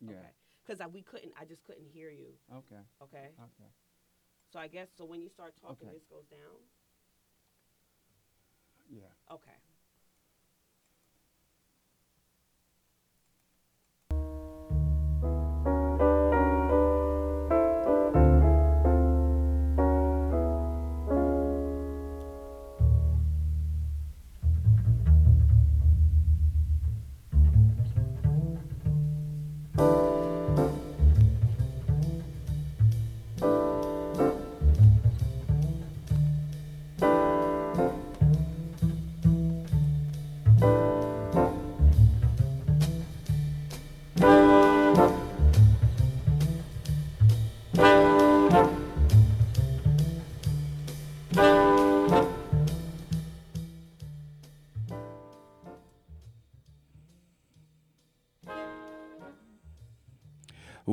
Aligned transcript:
Yeah. 0.00 0.10
Okay. 0.10 0.32
Because 0.66 0.80
we 0.92 1.02
couldn't. 1.02 1.32
I 1.38 1.44
just 1.44 1.64
couldn't 1.64 1.88
hear 1.92 2.10
you. 2.10 2.32
Okay. 2.50 2.80
Okay. 3.02 3.28
Okay. 3.36 3.70
So 4.52 4.58
I 4.58 4.68
guess 4.68 4.88
so 4.96 5.04
when 5.04 5.20
you 5.20 5.28
start 5.28 5.54
talking, 5.60 5.88
Okay. 5.88 5.94
this 5.96 6.06
goes 6.08 6.24
down. 6.30 6.56
Yeah. 8.88 9.10
Okay. 9.30 9.58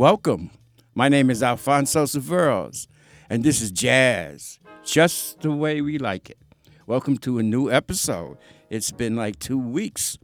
Welcome. 0.02 0.50
My 0.96 1.10
name 1.10 1.30
is 1.30 1.44
Alfonso 1.44 2.06
Severos, 2.06 2.88
and 3.30 3.44
this 3.44 3.62
is 3.62 3.70
Jazz, 3.70 4.58
just 4.84 5.42
the 5.42 5.52
way 5.52 5.80
we 5.80 6.00
like 6.00 6.32
it. 6.32 6.40
Welcome 6.88 7.20
to 7.20 7.38
a 7.38 7.44
new 7.44 7.70
episode. 7.70 8.40
It's 8.72 8.90
been 8.90 9.16
like 9.16 9.38
two 9.38 9.60
weeks 9.60 10.18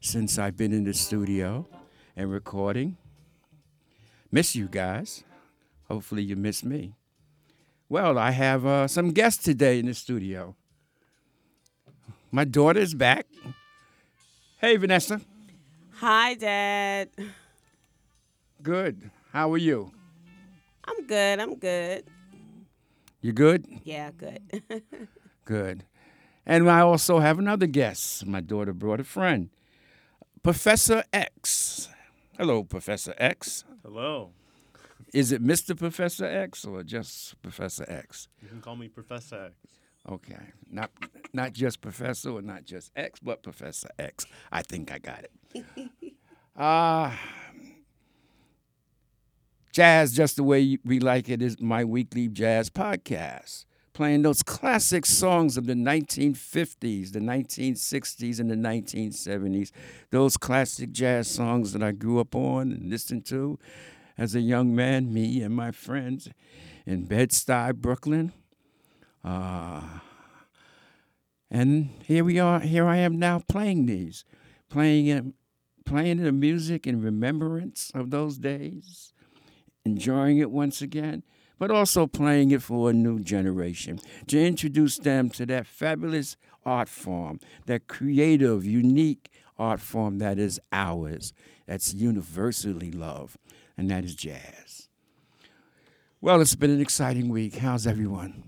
since 0.00 0.36
I've 0.36 0.56
been 0.56 0.72
in 0.72 0.82
the 0.82 0.94
studio 0.94 1.68
and 2.16 2.28
recording. 2.28 2.96
Miss 4.32 4.56
you 4.56 4.66
guys. 4.66 5.22
Hopefully, 5.86 6.24
you 6.24 6.34
miss 6.34 6.64
me. 6.64 6.96
Well, 7.88 8.18
I 8.18 8.32
have 8.32 8.66
uh, 8.66 8.88
some 8.88 9.12
guests 9.12 9.44
today 9.44 9.78
in 9.78 9.86
the 9.86 9.94
studio. 9.94 10.56
My 12.32 12.42
daughter's 12.42 12.94
back. 12.94 13.28
Hey, 14.60 14.76
Vanessa. 14.76 15.20
Hi, 15.98 16.34
Dad. 16.34 17.10
Good. 18.60 19.12
How 19.32 19.52
are 19.52 19.58
you? 19.58 19.92
I'm 20.84 21.06
good. 21.06 21.38
I'm 21.40 21.54
good. 21.56 22.04
You 23.20 23.32
good? 23.32 23.66
Yeah, 23.84 24.10
good. 24.16 24.62
Good. 25.44 25.84
And 26.46 26.70
I 26.70 26.80
also 26.80 27.18
have 27.18 27.38
another 27.40 27.66
guest. 27.66 28.24
My 28.24 28.40
daughter 28.40 28.72
brought 28.72 29.00
a 29.00 29.04
friend, 29.04 29.50
Professor 30.44 31.02
X. 31.12 31.88
Hello, 32.38 32.62
Professor 32.62 33.14
X. 33.18 33.64
Hello. 33.82 34.30
Is 35.12 35.32
it 35.32 35.42
Mr. 35.42 35.76
Professor 35.76 36.24
X 36.24 36.64
or 36.64 36.84
just 36.84 37.40
Professor 37.42 37.84
X? 37.88 38.28
You 38.40 38.48
can 38.48 38.60
call 38.60 38.76
me 38.76 38.86
Professor 38.86 39.46
X. 39.46 39.54
Okay. 40.08 40.38
Not 40.70 40.90
not 41.32 41.52
just 41.52 41.80
Professor 41.80 42.30
or 42.30 42.42
not 42.42 42.64
just 42.64 42.92
X, 42.94 43.18
but 43.20 43.42
Professor 43.42 43.88
X. 43.98 44.24
I 44.52 44.62
think 44.62 44.92
I 44.92 44.98
got 44.98 45.24
it. 45.24 45.88
Uh 46.56 47.12
Jazz 49.80 50.12
Just 50.12 50.36
the 50.36 50.42
Way 50.42 50.76
We 50.84 51.00
Like 51.00 51.30
It 51.30 51.40
is 51.40 51.58
my 51.58 51.86
weekly 51.86 52.28
jazz 52.28 52.68
podcast, 52.68 53.64
playing 53.94 54.20
those 54.20 54.42
classic 54.42 55.06
songs 55.06 55.56
of 55.56 55.64
the 55.64 55.72
1950s, 55.72 57.12
the 57.12 57.18
1960s, 57.18 58.38
and 58.38 58.50
the 58.50 58.56
1970s. 58.56 59.70
Those 60.10 60.36
classic 60.36 60.92
jazz 60.92 61.30
songs 61.30 61.72
that 61.72 61.82
I 61.82 61.92
grew 61.92 62.20
up 62.20 62.34
on 62.34 62.72
and 62.72 62.90
listened 62.90 63.24
to 63.28 63.58
as 64.18 64.34
a 64.34 64.42
young 64.42 64.76
man, 64.76 65.14
me 65.14 65.40
and 65.40 65.56
my 65.56 65.70
friends 65.70 66.28
in 66.84 67.06
Bed-Stuy, 67.06 67.74
Brooklyn. 67.76 68.34
Uh, 69.24 69.80
and 71.50 71.88
here 72.04 72.22
we 72.22 72.38
are, 72.38 72.60
here 72.60 72.86
I 72.86 72.98
am 72.98 73.18
now 73.18 73.38
playing 73.48 73.86
these, 73.86 74.26
playing 74.68 75.32
playing 75.86 76.22
the 76.22 76.32
music 76.32 76.86
in 76.86 77.00
remembrance 77.00 77.90
of 77.94 78.10
those 78.10 78.36
days 78.36 79.14
enjoying 79.84 80.38
it 80.38 80.50
once 80.50 80.82
again, 80.82 81.22
but 81.58 81.70
also 81.70 82.06
playing 82.06 82.50
it 82.50 82.62
for 82.62 82.90
a 82.90 82.92
new 82.92 83.18
generation 83.20 83.98
to 84.28 84.38
introduce 84.44 84.98
them 84.98 85.28
to 85.30 85.46
that 85.46 85.66
fabulous 85.66 86.36
art 86.64 86.88
form, 86.88 87.40
that 87.66 87.86
creative, 87.88 88.64
unique 88.64 89.30
art 89.58 89.80
form 89.80 90.18
that 90.18 90.38
is 90.38 90.60
ours, 90.72 91.32
that's 91.66 91.92
universally 91.94 92.90
loved, 92.90 93.36
and 93.76 93.90
that 93.90 94.04
is 94.04 94.14
jazz. 94.14 94.88
Well, 96.20 96.40
it's 96.40 96.54
been 96.56 96.70
an 96.70 96.80
exciting 96.80 97.28
week. 97.30 97.56
How's 97.56 97.86
everyone? 97.86 98.44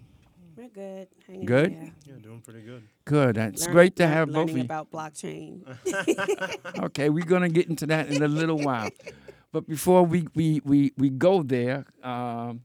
We're 0.57 0.69
good. 0.69 1.09
Hanging 1.27 1.47
Good? 1.47 1.73
there. 1.73 1.93
Yeah, 2.07 2.15
doing 2.23 2.41
pretty 2.41 2.61
good. 2.63 2.83
Good. 3.07 3.37
It's 3.39 3.65
Learn- 3.65 3.73
great 3.73 3.97
to 3.97 4.05
learn- 4.05 4.13
have 4.13 4.29
both 4.29 4.37
of 4.37 4.41
learning 4.49 4.57
you. 4.59 4.63
about 4.65 4.91
blockchain. 4.91 5.63
Okay, 6.85 7.09
we're 7.09 7.25
gonna 7.25 7.49
get 7.49 7.69
into 7.69 7.87
that 7.87 8.09
in 8.09 8.23
a 8.23 8.29
little 8.29 8.59
while. 8.59 8.91
But 9.53 9.69
before 9.69 10.03
we 10.03 10.27
we 10.35 10.63
we, 10.65 10.93
we 10.97 11.11
go 11.11 11.43
there, 11.43 11.85
um, 12.03 12.63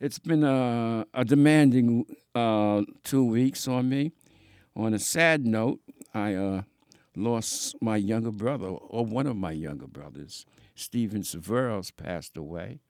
it's 0.00 0.18
been 0.18 0.42
a, 0.42 1.06
a 1.12 1.24
demanding 1.24 2.06
uh, 2.34 2.82
two 3.04 3.24
weeks 3.24 3.68
on 3.68 3.90
me. 3.90 4.12
On 4.74 4.94
a 4.94 4.98
sad 4.98 5.44
note, 5.44 5.80
I 6.14 6.34
uh, 6.34 6.62
lost 7.14 7.76
my 7.82 7.96
younger 7.96 8.30
brother, 8.30 8.68
or 8.68 9.04
one 9.04 9.26
of 9.26 9.36
my 9.36 9.52
younger 9.52 9.86
brothers, 9.86 10.46
Stephen 10.74 11.22
Severos, 11.22 11.94
passed 11.94 12.38
away, 12.38 12.80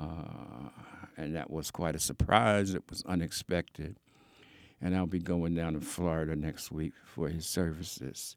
uh, 0.00 0.68
and 1.16 1.34
that 1.34 1.50
was 1.50 1.72
quite 1.72 1.96
a 1.96 1.98
surprise. 1.98 2.72
It 2.72 2.84
was 2.88 3.02
unexpected, 3.06 3.96
and 4.80 4.94
I'll 4.94 5.06
be 5.06 5.18
going 5.18 5.56
down 5.56 5.72
to 5.72 5.80
Florida 5.80 6.36
next 6.36 6.70
week 6.70 6.92
for 7.04 7.28
his 7.30 7.46
services. 7.46 8.36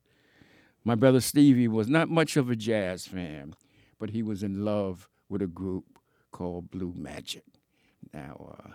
My 0.83 0.95
brother 0.95 1.21
Stevie 1.21 1.67
was 1.67 1.87
not 1.87 2.09
much 2.09 2.35
of 2.35 2.49
a 2.49 2.55
jazz 2.55 3.05
fan, 3.05 3.53
but 4.01 4.09
he 4.09 4.23
was 4.23 4.41
in 4.41 4.65
love 4.65 5.07
with 5.29 5.43
a 5.43 5.47
group 5.47 5.99
called 6.31 6.71
Blue 6.71 6.91
Magic. 6.97 7.43
Now, 8.11 8.55
uh, 8.57 8.71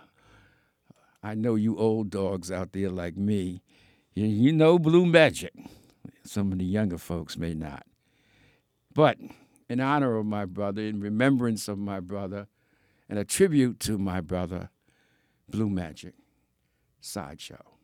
I 1.21 1.35
know 1.35 1.55
you 1.55 1.77
old 1.77 2.09
dogs 2.09 2.49
out 2.49 2.71
there 2.71 2.89
like 2.89 3.17
me, 3.17 3.61
you, 4.13 4.25
you 4.25 4.53
know 4.53 4.79
Blue 4.79 5.05
Magic. 5.05 5.51
Some 6.23 6.53
of 6.53 6.59
the 6.59 6.63
younger 6.63 6.97
folks 6.97 7.35
may 7.35 7.53
not. 7.53 7.85
But 8.93 9.17
in 9.67 9.81
honor 9.81 10.15
of 10.15 10.25
my 10.25 10.45
brother, 10.45 10.81
in 10.81 11.01
remembrance 11.01 11.67
of 11.67 11.77
my 11.77 11.99
brother, 11.99 12.47
and 13.09 13.19
a 13.19 13.25
tribute 13.25 13.81
to 13.81 13.97
my 13.97 14.21
brother, 14.21 14.69
Blue 15.49 15.69
Magic, 15.69 16.13
Sideshow. 17.01 17.76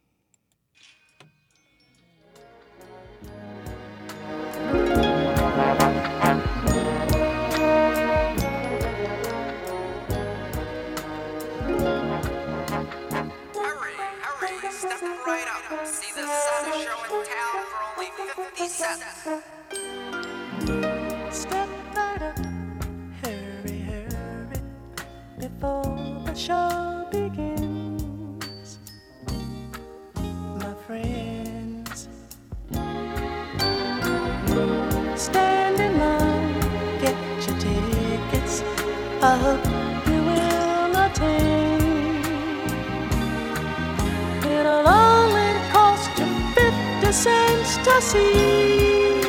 Only 18.82 18.96
50 18.96 19.34
cents. 19.34 19.44
Step 21.38 21.70
right 21.96 22.22
up, 22.22 22.38
hurry, 23.24 23.80
hurry, 23.80 24.62
before 25.40 26.22
the 26.26 26.34
show 26.34 27.08
begins. 27.12 28.80
My 30.60 30.74
friends, 30.86 32.08
to 47.84 48.02
see 48.02 49.22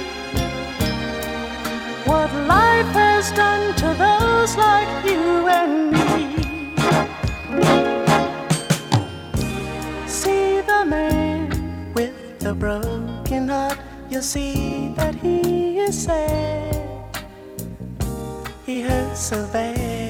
what 2.06 2.32
life 2.46 2.86
has 2.94 3.32
done 3.32 3.74
to 3.74 3.86
those 3.94 4.56
like 4.56 5.04
you 5.04 5.48
and 5.48 5.90
me. 5.90 6.76
See 10.06 10.60
the 10.60 10.84
man 10.86 11.92
with 11.94 12.14
the 12.38 12.54
broken 12.54 13.48
heart, 13.48 13.78
you'll 14.08 14.22
see 14.22 14.94
that 14.96 15.16
he 15.16 15.80
is 15.80 16.04
sad. 16.04 17.16
he 18.64 18.82
hurts 18.82 19.20
so 19.20 19.46
bad, 19.52 20.03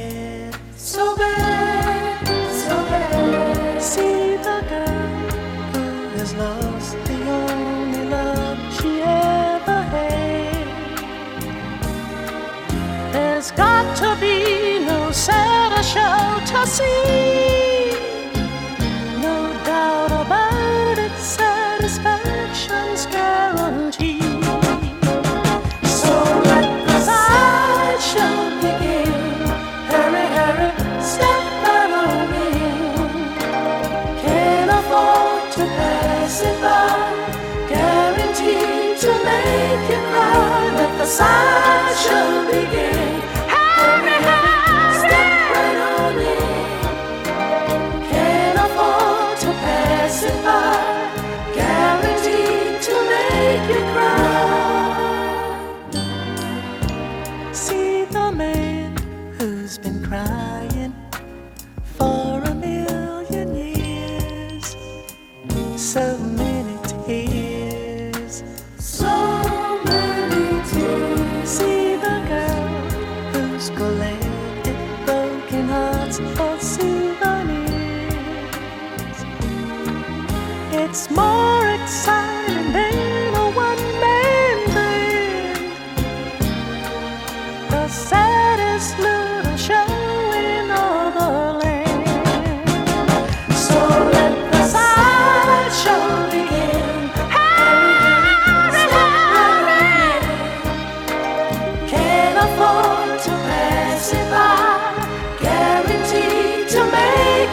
cry. 41.18 41.43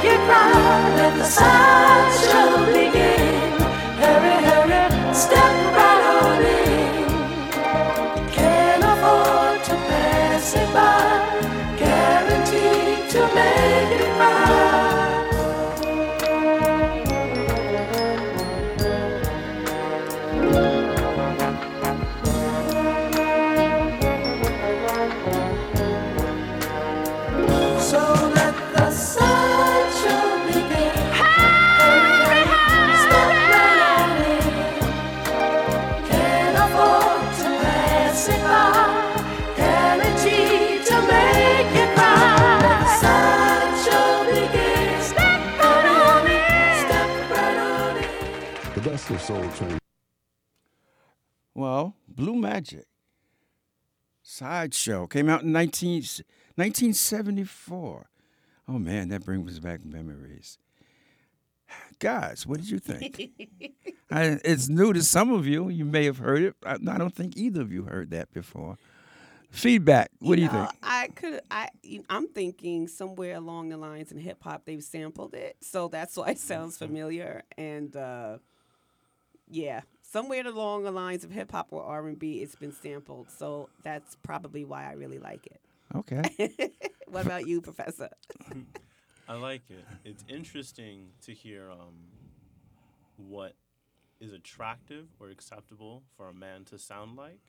You 0.04 0.18
cry. 0.26 0.71
Soul 49.22 49.48
Train. 49.52 49.78
Well, 51.54 51.96
Blue 52.08 52.36
Magic 52.36 52.86
Sideshow 54.24 55.06
came 55.06 55.30
out 55.30 55.44
in 55.44 55.52
19, 55.52 55.94
1974. 56.56 58.10
Oh 58.68 58.80
man, 58.80 59.10
that 59.10 59.24
brings 59.24 59.60
back 59.60 59.86
memories. 59.86 60.58
Guys, 62.00 62.48
what 62.48 62.60
did 62.60 62.70
you 62.70 62.80
think? 62.80 63.30
I, 64.12 64.40
it's 64.44 64.70
new 64.70 64.92
to 64.92 65.04
some 65.04 65.32
of 65.32 65.46
you. 65.46 65.70
You 65.70 65.86
may 65.86 66.06
have 66.06 66.18
heard 66.18 66.42
it. 66.42 66.56
I, 66.66 66.74
I 66.74 66.98
don't 66.98 67.14
think 67.14 67.38
either 67.38 67.62
of 67.62 67.72
you 67.72 67.84
heard 67.84 68.10
that 68.10 68.34
before. 68.34 68.78
Feedback. 69.52 70.10
What 70.20 70.38
do 70.38 70.42
you 70.42 70.50
think? 70.50 70.70
I 70.82 71.10
could. 71.10 71.42
I. 71.52 71.70
I'm 72.10 72.28
thinking 72.28 72.88
somewhere 72.88 73.36
along 73.36 73.70
the 73.70 73.78
lines 73.78 74.12
in 74.12 74.18
hip 74.18 74.42
hop 74.42 74.64
they've 74.66 74.84
sampled 74.84 75.36
it, 75.36 75.58
so 75.62 75.90
that's 75.90 76.18
why 76.18 76.32
it 76.32 76.40
sounds 76.40 76.78
familiar. 76.78 77.44
And 77.58 77.96
uh, 77.96 78.38
yeah, 79.52 79.82
somewhere 80.02 80.46
along 80.48 80.84
the 80.84 80.92
lines 80.92 81.24
of 81.24 81.32
hip 81.32 81.52
hop 81.52 81.68
or 81.72 81.84
R 81.84 82.08
and 82.08 82.18
B, 82.20 82.42
it's 82.42 82.56
been 82.56 82.72
sampled. 82.72 83.30
So 83.32 83.70
that's 83.84 84.16
probably 84.16 84.64
why 84.66 84.90
I 84.90 84.94
really 84.94 85.20
like 85.20 85.46
it. 85.48 85.62
Okay. 85.96 86.72
what 87.08 87.26
about 87.26 87.48
you, 87.48 87.62
Professor? 87.62 88.10
I 89.28 89.34
like 89.36 89.64
it. 89.70 89.86
It's 90.06 90.24
interesting 90.28 91.10
to 91.26 91.34
hear 91.34 91.70
um, 91.72 91.96
what 93.18 93.54
is 94.20 94.34
attractive 94.34 95.08
or 95.20 95.30
acceptable 95.30 96.04
for 96.18 96.30
a 96.30 96.34
man 96.34 96.64
to 96.66 96.78
sound 96.78 97.16
like, 97.18 97.40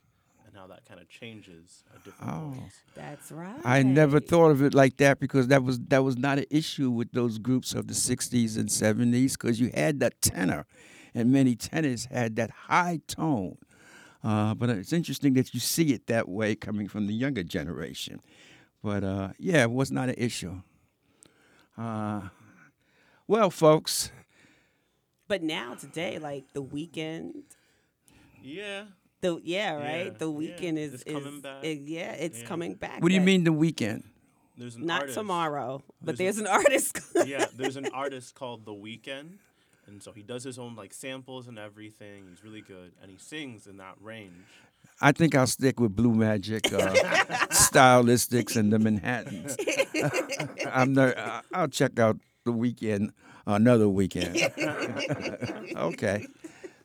and 0.47 0.57
how 0.57 0.67
that 0.67 0.85
kind 0.87 1.01
of 1.01 1.09
changes 1.09 1.85
at 1.95 2.03
different 2.05 2.33
Oh. 2.33 2.55
points. 2.59 2.77
That's 2.95 3.31
right. 3.33 3.61
I 3.65 3.83
never 3.83 4.21
thought 4.21 4.51
of 4.51 4.63
it 4.63 4.75
like 4.75 4.97
that 4.99 5.19
because 5.21 5.49
that 5.49 5.63
was 5.63 5.79
that 5.89 6.03
was 6.05 6.17
not 6.17 6.39
an 6.39 6.47
issue 6.51 6.91
with 6.91 7.13
those 7.13 7.39
groups 7.39 7.75
of 7.75 7.87
the 7.89 7.95
'60s 7.95 8.57
and 8.59 8.69
'70s 8.69 9.33
because 9.33 9.61
you 9.61 9.71
had 9.75 10.01
that 10.01 10.21
tenor, 10.21 10.67
and 11.15 11.31
many 11.33 11.55
tenors 11.57 12.07
had 12.07 12.37
that 12.37 12.51
high 12.51 13.01
tone. 13.07 13.59
Uh, 14.25 14.55
but 14.55 14.71
it's 14.71 14.93
interesting 14.93 15.35
that 15.35 15.53
you 15.53 15.61
see 15.61 15.93
it 15.93 16.07
that 16.07 16.29
way 16.29 16.55
coming 16.55 16.87
from 16.89 17.07
the 17.09 17.13
younger 17.15 17.43
generation. 17.43 18.21
But 18.83 19.03
uh, 19.05 19.29
yeah, 19.39 19.63
it 19.63 19.71
was 19.71 19.91
not 19.91 20.09
an 20.09 20.15
issue. 20.19 20.63
Uh, 21.77 22.23
well, 23.27 23.51
folks, 23.51 24.11
But 25.29 25.43
now 25.43 25.75
today, 25.75 26.19
like 26.19 26.53
the 26.53 26.63
weekend, 26.63 27.45
Yeah. 28.43 28.85
the 29.21 29.41
yeah, 29.43 29.75
right. 29.75 30.07
Yeah, 30.07 30.11
the 30.19 30.27
yeah, 30.31 30.37
weekend 30.39 30.79
is 30.79 30.95
it's 30.95 31.03
is 31.05 31.13
coming 31.15 31.41
back. 31.41 31.65
it- 31.65 31.89
yeah, 31.89 32.13
it's 32.13 32.41
Yeah. 32.41 32.47
coming 32.47 32.75
back. 32.75 33.01
what 33.03 33.09
do 33.09 33.15
you 33.15 33.21
mean 33.21 33.45
the 33.45 33.53
weekend? 33.53 34.05
There's 34.59 34.77
an 34.77 34.85
Not 34.87 35.01
artist. 35.03 35.19
tomorrow, 35.19 35.83
but 36.03 36.19
There's 36.19 36.37
there's 36.37 36.39
an 36.39 36.47
artist. 36.59 36.99
yeah, 37.27 37.47
there's 37.57 37.77
an 37.77 37.87
artist 37.95 38.35
called 38.35 38.67
The 38.67 38.73
Weeknd, 38.75 39.39
and 39.87 40.03
so 40.03 40.13
he 40.13 40.23
does 40.23 40.45
his 40.45 40.59
own 40.59 40.75
like 40.77 40.93
samples 40.93 41.49
and 41.49 41.59
everything. 41.59 42.25
He's 42.31 42.43
really 42.45 42.61
good, 42.63 42.93
and 43.03 43.11
he 43.11 43.17
sings 43.19 43.67
in 43.67 43.77
that 43.79 43.95
range. 44.01 44.33
I 45.01 45.13
think 45.13 45.35
I'll 45.35 45.47
stick 45.47 45.79
with 45.81 45.95
Blue 45.95 46.13
Magic, 46.15 46.73
uh, 46.73 46.93
Stylistics, 47.51 48.57
and 48.57 48.73
the 48.73 48.79
Manhattans. 48.79 49.57
I'm 50.73 50.93
not, 50.93 51.17
I- 51.17 51.43
I'll 51.53 51.69
check 51.69 51.99
out 51.99 52.19
the 52.45 52.53
weekend, 52.53 53.13
another 53.47 53.89
weekend. 53.89 54.37
okay, 55.77 56.27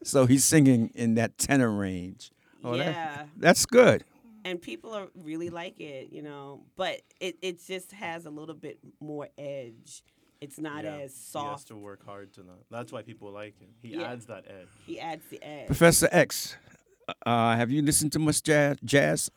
so 0.04 0.26
he's 0.26 0.44
singing 0.44 0.92
in 0.96 1.16
that 1.16 1.38
tenor 1.38 1.72
range. 1.72 2.32
Oh, 2.64 2.78
that- 2.78 2.86
yeah. 2.86 3.26
that's 3.38 3.66
good. 3.66 4.04
and 4.46 4.62
people 4.62 4.94
are 4.94 5.08
really 5.16 5.50
like 5.50 5.80
it, 5.80 6.12
you 6.12 6.22
know. 6.22 6.62
But 6.76 7.02
it, 7.20 7.38
it 7.42 7.66
just 7.66 7.92
has 7.92 8.26
a 8.26 8.30
little 8.30 8.56
bit 8.56 8.80
more 9.00 9.28
edge. 9.38 10.04
It's 10.42 10.60
not 10.60 10.84
Yeah, 10.84 10.98
as 10.98 11.16
soft. 11.16 11.46
He 11.46 11.52
has 11.52 11.64
to 11.66 11.76
work 11.76 12.06
hard 12.06 12.34
to 12.34 12.44
not. 12.44 12.60
That's 12.70 12.92
why 12.92 13.02
people 13.02 13.32
like 13.32 13.58
him. 13.60 13.70
He 13.82 13.90
Yeah. 13.96 14.12
adds 14.12 14.26
that 14.28 14.46
edge. 14.48 14.68
He 14.86 15.00
adds 15.00 15.26
the 15.30 15.42
edge. 15.44 15.68
Professor 15.68 16.08
X, 16.12 16.56
uh, 17.26 17.56
have 17.56 17.72
you 17.72 17.82
listened 17.82 18.12
to 18.14 18.20
much 18.20 18.44
jazz? 18.44 18.78
jazz? 18.84 19.32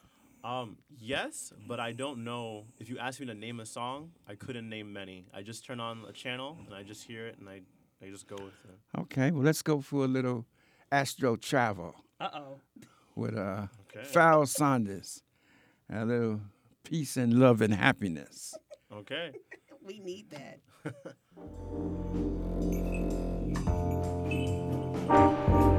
Um, 0.45 0.79
yes, 0.99 1.53
but 1.69 1.81
I 1.81 1.93
don't 1.93 2.25
know. 2.25 2.65
If 2.79 2.89
you 2.89 2.99
asked 2.99 3.21
me 3.21 3.27
to 3.27 3.35
name 3.35 3.61
a 3.61 3.67
song, 3.67 4.13
I 4.27 4.35
couldn't 4.35 4.69
name 4.69 4.93
many. 4.93 5.27
I 5.35 5.43
just 5.43 5.65
turn 5.65 5.81
on 5.81 6.05
a 6.09 6.13
channel 6.13 6.59
and 6.67 6.75
I 6.75 6.83
just 6.83 7.05
hear 7.05 7.27
it 7.27 7.39
and 7.39 7.49
I, 7.49 7.61
I 8.03 8.09
just 8.11 8.27
go 8.27 8.37
with 8.37 8.55
it. 8.69 8.79
Okay, 9.01 9.31
well, 9.31 9.43
let's 9.43 9.63
go 9.63 9.81
for 9.81 10.05
a 10.05 10.09
little 10.09 10.47
astro 10.91 11.37
travel 11.37 11.95
Uh 12.19 12.29
oh. 12.35 12.61
with 13.15 13.37
uh, 13.37 13.67
Okay. 13.95 14.05
Pharoah 14.07 14.47
Sanders. 14.47 15.23
A 15.93 16.05
little 16.05 16.41
peace 16.85 17.17
and 17.17 17.35
love 17.35 17.61
and 17.61 17.75
happiness. 17.75 18.55
Okay. 18.93 19.33
We 19.83 19.99
need 19.99 20.31
that. 20.31 20.61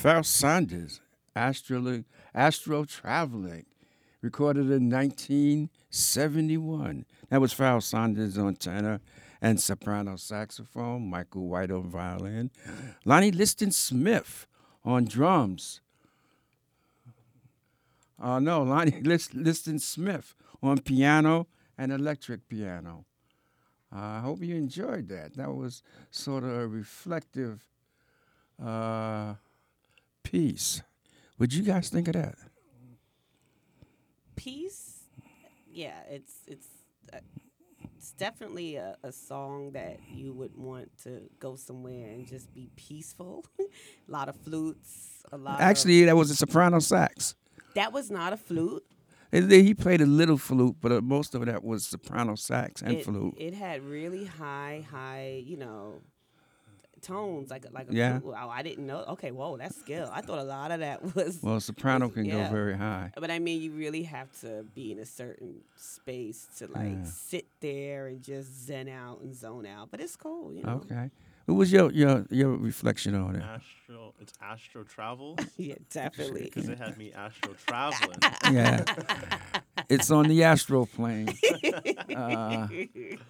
Sanders, 0.00 1.02
Astro, 1.36 2.04
Astro 2.34 2.86
Traveling, 2.86 3.66
recorded 4.22 4.70
in 4.70 4.88
1971. 4.88 7.04
That 7.28 7.42
was 7.42 7.52
Pharoah 7.52 7.82
Sanders 7.82 8.38
on 8.38 8.56
tenor 8.56 9.02
and 9.42 9.60
soprano 9.60 10.16
saxophone, 10.16 11.10
Michael 11.10 11.48
White 11.48 11.70
on 11.70 11.90
violin, 11.90 12.50
Lonnie 13.04 13.30
Liston 13.30 13.72
Smith 13.72 14.46
on 14.86 15.04
drums. 15.04 15.82
Uh, 18.18 18.40
no, 18.40 18.62
Lonnie 18.62 19.02
Lis- 19.02 19.34
Liston 19.34 19.78
Smith 19.78 20.34
on 20.62 20.78
piano 20.78 21.46
and 21.76 21.92
electric 21.92 22.48
piano. 22.48 23.04
I 23.92 24.20
hope 24.20 24.40
you 24.40 24.56
enjoyed 24.56 25.08
that. 25.08 25.34
That 25.34 25.54
was 25.54 25.82
sort 26.10 26.44
of 26.44 26.52
a 26.52 26.66
reflective 26.66 27.66
uh, 28.64 29.34
piece. 30.22 30.82
What'd 31.36 31.54
you 31.54 31.62
guys 31.62 31.88
think 31.88 32.08
of 32.08 32.14
that? 32.14 32.36
Peace. 34.36 35.00
Yeah, 35.70 35.98
it's 36.08 36.34
it's 36.46 36.66
uh, 37.12 37.18
it's 37.96 38.12
definitely 38.12 38.76
a, 38.76 38.96
a 39.02 39.12
song 39.12 39.72
that 39.72 39.98
you 40.12 40.32
would 40.32 40.56
want 40.56 40.90
to 41.04 41.28
go 41.38 41.56
somewhere 41.56 42.08
and 42.08 42.26
just 42.26 42.52
be 42.54 42.70
peaceful. 42.76 43.44
a 43.60 44.10
lot 44.10 44.28
of 44.28 44.36
flutes. 44.36 45.22
A 45.32 45.36
lot. 45.36 45.60
Actually, 45.60 46.04
that 46.06 46.16
was 46.16 46.30
a 46.30 46.36
soprano 46.36 46.78
sax. 46.78 47.34
that 47.74 47.92
was 47.92 48.10
not 48.10 48.32
a 48.32 48.36
flute. 48.36 48.84
And 49.32 49.50
He 49.50 49.74
played 49.74 50.00
a 50.00 50.06
little 50.06 50.38
flute, 50.38 50.76
but 50.80 50.90
uh, 50.90 51.00
most 51.00 51.34
of 51.34 51.44
that 51.46 51.62
was 51.62 51.86
soprano 51.86 52.34
sax 52.34 52.82
and 52.82 52.96
it, 52.96 53.04
flute. 53.04 53.34
It 53.38 53.54
had 53.54 53.84
really 53.84 54.24
high, 54.24 54.84
high, 54.90 55.42
you 55.44 55.56
know, 55.56 56.00
tones 57.02 57.50
like 57.50 57.64
a- 57.64 57.70
like 57.70 57.90
a 57.90 57.94
Yeah. 57.94 58.20
Oh, 58.24 58.32
I 58.32 58.62
didn't 58.62 58.86
know. 58.86 59.04
Okay, 59.10 59.30
whoa, 59.30 59.56
that's 59.56 59.76
skill. 59.78 60.10
I 60.12 60.20
thought 60.20 60.38
a 60.38 60.44
lot 60.44 60.70
of 60.70 60.80
that 60.80 61.02
was. 61.14 61.40
well, 61.42 61.60
soprano 61.60 62.08
can 62.08 62.24
yeah. 62.24 62.44
go 62.48 62.50
very 62.54 62.76
high. 62.76 63.12
But 63.14 63.30
I 63.30 63.38
mean, 63.38 63.60
you 63.62 63.70
really 63.72 64.02
have 64.04 64.28
to 64.40 64.64
be 64.74 64.92
in 64.92 64.98
a 64.98 65.06
certain 65.06 65.60
space 65.76 66.46
to 66.58 66.66
like 66.66 66.92
Yeah. 66.98 67.04
sit 67.04 67.46
there 67.60 68.06
and 68.08 68.22
just 68.22 68.66
zen 68.66 68.88
out 68.88 69.20
and 69.20 69.34
zone 69.34 69.66
out. 69.66 69.90
But 69.90 70.00
it's 70.00 70.16
cool, 70.16 70.52
you 70.52 70.62
know. 70.62 70.82
Okay. 70.84 71.10
What 71.50 71.58
was 71.58 71.72
your 71.72 71.90
your 71.90 72.26
your 72.30 72.56
reflection 72.56 73.16
on 73.16 73.34
it? 73.34 73.42
Astro, 73.42 74.14
it's 74.20 74.32
Astro 74.40 74.84
Travel 74.84 75.36
Yeah, 75.56 75.74
definitely. 75.90 76.44
because 76.44 76.68
it 76.68 76.78
had 76.78 76.96
me 76.96 77.12
Astro 77.12 77.54
traveling. 77.66 78.18
Yeah. 78.52 78.84
it's 79.88 80.12
on 80.12 80.28
the 80.28 80.44
astral 80.44 80.86
plane. 80.86 81.28
Uh, 82.14 82.68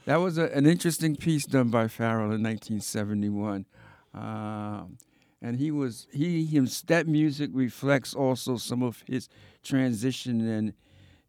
that 0.04 0.16
was 0.16 0.36
a, 0.36 0.54
an 0.54 0.66
interesting 0.66 1.16
piece 1.16 1.46
done 1.46 1.70
by 1.70 1.88
Pharoah 1.88 2.34
in 2.34 2.42
1971. 2.42 3.64
Um, 4.12 4.98
and 5.40 5.56
he 5.56 5.70
was 5.70 6.06
he 6.12 6.44
him 6.44 6.68
that 6.88 7.06
music 7.06 7.48
reflects 7.54 8.12
also 8.12 8.58
some 8.58 8.82
of 8.82 9.02
his 9.06 9.30
transition 9.62 10.46
and 10.46 10.74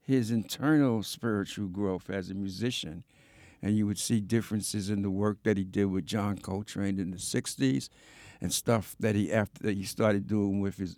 his 0.01 0.30
internal 0.30 1.04
spiritual 1.04 1.67
growth 1.67 2.10
as 2.10 2.30
a 2.30 2.34
musician. 2.34 3.06
And 3.62 3.78
you 3.78 3.86
would 3.86 4.00
see 4.00 4.19
differences 4.19 4.89
in 4.89 5.02
the 5.04 5.12
work 5.12 5.43
that 5.43 5.58
he 5.58 5.63
did 5.63 5.86
with 5.86 6.06
John 6.06 6.38
Coltrane 6.38 7.00
in 7.00 7.12
the 7.12 7.17
60s 7.17 7.89
and 8.41 8.52
stuff 8.52 8.95
that 9.00 9.15
he 9.15 9.32
after 9.32 9.63
that 9.63 9.78
he 9.78 9.84
started 9.84 10.28
doing 10.28 10.60
with 10.60 10.78
his 10.78 10.97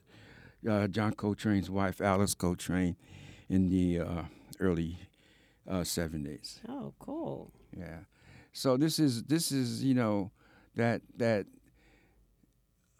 uh, 0.69 0.87
John 0.87 1.13
Coltrane's 1.13 1.69
wife 1.69 1.99
Alice 1.99 2.33
Coltrane 2.33 2.95
in 3.49 3.69
the 3.69 3.99
uh, 3.99 4.21
early 4.59 4.97
uh, 5.69 5.81
70s. 5.81 6.59
Oh, 6.69 6.93
cool. 6.99 7.51
Yeah. 7.77 7.99
So 8.53 8.77
this 8.77 8.99
is 8.99 9.23
this 9.23 9.51
is 9.51 9.83
you 9.83 9.93
know 9.93 10.31
that 10.75 11.01
that 11.17 11.47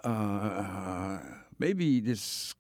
uh, 0.03 1.19
maybe 1.59 1.99
this 1.99 2.53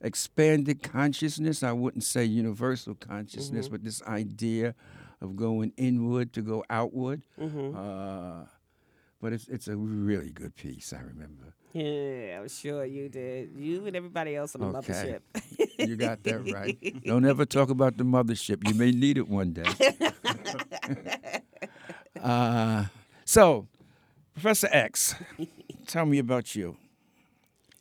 expanded 0.00 0.82
consciousness. 0.82 1.62
I 1.62 1.72
wouldn't 1.72 2.04
say 2.04 2.24
universal 2.24 2.94
consciousness, 2.94 3.68
but 3.68 3.84
this 3.84 4.02
idea 4.02 4.74
of 5.20 5.36
going 5.36 5.72
inward 5.76 6.32
to 6.34 6.42
go 6.42 6.64
outward. 6.70 7.22
Mm-hmm. 7.40 7.76
Uh, 7.76 8.46
but 9.20 9.32
it's 9.32 9.48
it's 9.48 9.68
a 9.68 9.76
really 9.76 10.30
good 10.30 10.54
piece. 10.54 10.92
I 10.92 11.00
remember. 11.00 11.54
Yeah, 11.72 12.40
I'm 12.40 12.48
sure 12.48 12.84
you 12.84 13.08
did. 13.08 13.50
You 13.56 13.86
and 13.86 13.96
everybody 13.96 14.36
else 14.36 14.54
on 14.54 14.60
the 14.72 14.78
Okay. 14.78 15.18
mothership. 15.28 15.88
You 15.88 15.96
got 15.96 16.22
that 16.22 16.52
right. 16.52 17.02
Don't 17.04 17.24
ever 17.24 17.44
talk 17.44 17.68
about 17.70 17.96
the 17.96 18.04
mothership. 18.04 18.66
You 18.68 18.74
may 18.74 18.92
need 18.92 19.18
it 19.18 19.28
one 19.28 19.52
day. 19.52 19.64
uh, 22.22 22.84
so, 23.24 23.66
Professor 24.34 24.68
X, 24.70 25.14
tell 25.86 26.06
me 26.06 26.18
about 26.18 26.54
you. 26.54 26.76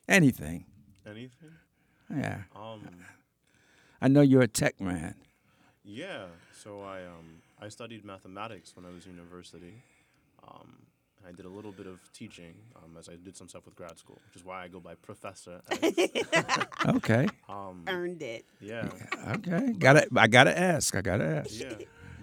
Anything. 0.08 0.66
Anything? 1.06 1.52
Yeah. 2.10 2.42
Um, 2.56 2.82
I 4.02 4.08
know 4.08 4.22
you're 4.22 4.42
a 4.42 4.48
tech 4.48 4.80
man. 4.82 5.16
yeah. 5.84 6.26
So 6.64 6.82
I 6.82 7.00
um 7.06 7.42
I 7.62 7.70
studied 7.70 8.06
mathematics 8.06 8.76
when 8.76 8.86
I 8.86 8.90
was 8.94 9.06
in 9.06 9.14
university. 9.16 9.74
Um, 10.48 10.70
and 11.18 11.28
I 11.28 11.32
did 11.36 11.46
a 11.46 11.50
little 11.50 11.72
bit 11.72 11.88
of 11.88 12.00
teaching 12.12 12.54
um, 12.76 12.98
as 13.00 13.08
I 13.08 13.14
did 13.16 13.38
some 13.38 13.48
stuff 13.48 13.64
with 13.66 13.76
grad 13.78 13.98
school, 13.98 14.20
which 14.28 14.36
is 14.36 14.44
why 14.46 14.62
I 14.64 14.68
go 14.68 14.80
by 14.80 14.96
Professor. 14.96 15.62
Okay. 16.86 17.28
um, 17.48 17.84
Earned 17.88 18.22
it. 18.22 18.44
yeah. 18.60 18.90
Okay. 19.36 19.72
Gotta 19.78 20.08
I 20.16 20.28
gotta 20.28 20.58
ask. 20.58 20.94
I 20.96 21.02
gotta 21.02 21.24
ask. 21.26 21.60
yeah 21.62 21.76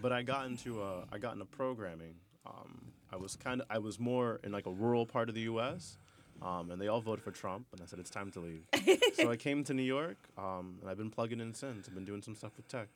but 0.02 0.12
i 0.12 0.22
got 0.22 0.46
into 0.46 0.82
uh, 0.82 1.04
i 1.12 1.18
got 1.18 1.34
into 1.34 1.44
programming 1.44 2.14
um, 2.46 2.70
i 3.12 3.16
was 3.16 3.36
kind 3.36 3.60
of 3.60 3.66
i 3.68 3.78
was 3.78 3.98
more 3.98 4.40
in 4.44 4.50
like 4.50 4.64
a 4.64 4.70
rural 4.70 5.04
part 5.04 5.28
of 5.28 5.34
the 5.34 5.42
us 5.42 5.98
um, 6.40 6.70
and 6.70 6.80
they 6.80 6.88
all 6.88 7.02
voted 7.02 7.22
for 7.22 7.30
trump 7.30 7.66
and 7.72 7.82
i 7.82 7.84
said 7.84 7.98
it's 7.98 8.08
time 8.08 8.30
to 8.30 8.40
leave 8.40 8.62
so 9.14 9.30
i 9.30 9.36
came 9.36 9.62
to 9.62 9.74
new 9.74 9.82
york 9.82 10.16
um, 10.38 10.76
and 10.80 10.88
i've 10.88 10.96
been 10.96 11.10
plugging 11.10 11.38
in 11.38 11.52
since 11.52 11.86
i've 11.86 11.94
been 11.94 12.06
doing 12.06 12.22
some 12.22 12.34
stuff 12.34 12.52
with 12.56 12.66
tech 12.68 12.88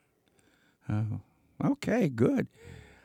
Oh. 0.89 1.21
Okay, 1.63 2.09
good. 2.09 2.49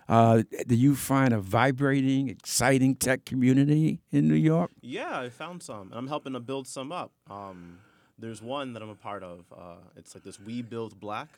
Uh, 0.08 0.44
do 0.66 0.76
you 0.76 0.96
find 0.96 1.34
a 1.34 1.40
vibrating, 1.40 2.30
exciting 2.30 2.96
tech 2.96 3.26
community 3.26 4.02
in 4.12 4.28
New 4.28 4.34
York? 4.34 4.72
yeah 4.82 5.20
i 5.20 5.30
found 5.30 5.62
some 5.62 5.90
and 5.90 5.94
i'm 5.94 6.08
helping 6.08 6.34
to 6.34 6.40
build 6.40 6.68
some 6.68 6.92
up 6.92 7.12
um, 7.30 7.78
there's 8.18 8.42
one 8.42 8.74
that 8.74 8.82
i'm 8.82 8.90
a 8.90 8.96
part 8.96 9.22
of 9.22 9.46
uh, 9.56 9.76
it's 9.96 10.16
like 10.16 10.24
this 10.24 10.40
we 10.40 10.64
build 10.64 11.00
black 11.00 11.30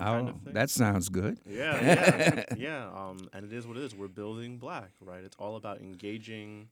kind 0.00 0.28
oh, 0.28 0.30
of 0.30 0.42
thing. 0.42 0.54
that 0.54 0.70
sounds 0.70 1.08
good. 1.08 1.38
Yeah, 1.46 1.80
yeah, 1.82 2.44
yeah. 2.56 2.88
Um, 2.94 3.28
and 3.32 3.44
it 3.44 3.52
is 3.52 3.66
what 3.66 3.76
it 3.76 3.82
is. 3.82 3.94
We're 3.94 4.08
building 4.08 4.56
black, 4.56 4.90
right? 5.00 5.22
It's 5.22 5.36
all 5.38 5.56
about 5.56 5.80
engaging 5.80 6.68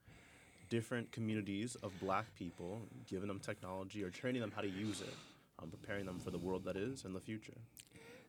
different 0.69 1.13
communities 1.13 1.77
of 1.83 1.93
black 2.01 2.27
people, 2.39 2.81
giving 3.09 3.29
them 3.29 3.39
technology 3.39 4.03
or 4.03 4.11
training 4.11 4.41
them 4.41 4.53
how 4.55 4.63
to 4.63 4.69
use 4.69 5.01
it, 5.01 5.15
um, 5.63 5.71
preparing 5.71 6.07
them 6.07 6.19
for 6.19 6.31
the 6.31 6.39
world 6.39 6.65
that 6.65 6.77
is 6.77 7.05
and 7.05 7.15
the 7.15 7.21
future. 7.21 7.55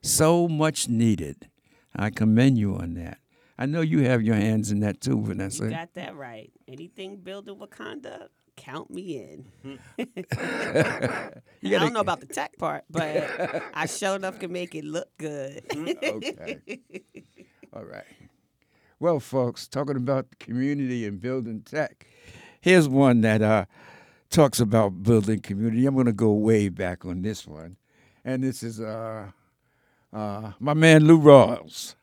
so 0.02 0.48
much 0.48 0.88
needed. 0.88 1.50
I 1.96 2.10
commend 2.10 2.58
you 2.58 2.76
on 2.76 2.94
that. 2.96 3.18
I 3.58 3.66
know 3.66 3.82
you 3.82 4.04
have 4.04 4.22
your 4.22 4.36
hands 4.36 4.72
in 4.72 4.80
that 4.82 5.02
too, 5.02 5.22
Vanessa. 5.22 5.66
You 5.66 5.70
got 5.72 5.94
that 5.96 6.16
right. 6.16 6.52
Anything 6.68 7.18
building 7.18 7.56
Wakanda, 7.56 8.28
count 8.56 8.90
me 8.90 9.18
in. 9.64 9.80
You 11.62 11.70
I 11.70 11.72
gotta- 11.72 11.86
don't 11.86 11.94
know 11.94 12.00
about 12.00 12.22
the 12.22 12.26
tech 12.26 12.58
part, 12.58 12.86
but 12.90 13.62
I 13.74 13.86
sure 13.86 14.16
enough 14.16 14.40
can 14.40 14.52
make 14.54 14.76
it 14.76 14.86
look 14.86 15.10
good. 15.18 15.62
okay. 15.76 16.60
All 17.74 17.84
right. 17.84 18.06
Well, 19.00 19.20
folks, 19.20 19.68
talking 19.68 19.98
about 19.98 20.28
community 20.40 21.06
and 21.06 21.20
building 21.20 21.62
tech, 21.64 22.06
here's 22.62 22.88
one 22.88 23.22
that 23.22 23.42
uh, 23.42 23.66
talks 24.30 24.60
about 24.62 25.04
building 25.04 25.40
community. 25.42 25.86
I'm 25.86 25.96
going 25.96 26.06
to 26.06 26.14
go 26.14 26.32
way 26.32 26.70
back 26.70 27.06
on 27.06 27.22
this 27.22 27.46
one. 27.46 27.76
And 28.26 28.44
this 28.44 28.64
is 28.64 28.80
uh, 28.82 29.32
uh, 30.14 30.52
my 30.60 30.74
man 30.74 31.06
Lou 31.06 31.20
Rawls 31.20 31.96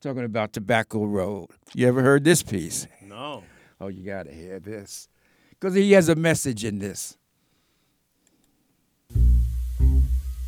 talking 0.00 0.24
about 0.24 0.52
Tobacco 0.52 1.04
Road. 1.04 1.48
You 1.74 1.88
ever 1.88 2.02
heard 2.02 2.24
this 2.24 2.42
piece? 2.42 2.86
No. 3.02 3.44
Oh, 3.80 3.88
you 3.88 4.04
got 4.04 4.26
to 4.26 4.32
hear 4.32 4.58
this. 4.58 5.08
Because 5.50 5.74
he 5.74 5.92
has 5.92 6.08
a 6.08 6.14
message 6.16 6.64
in 6.64 6.78
this. 6.78 7.16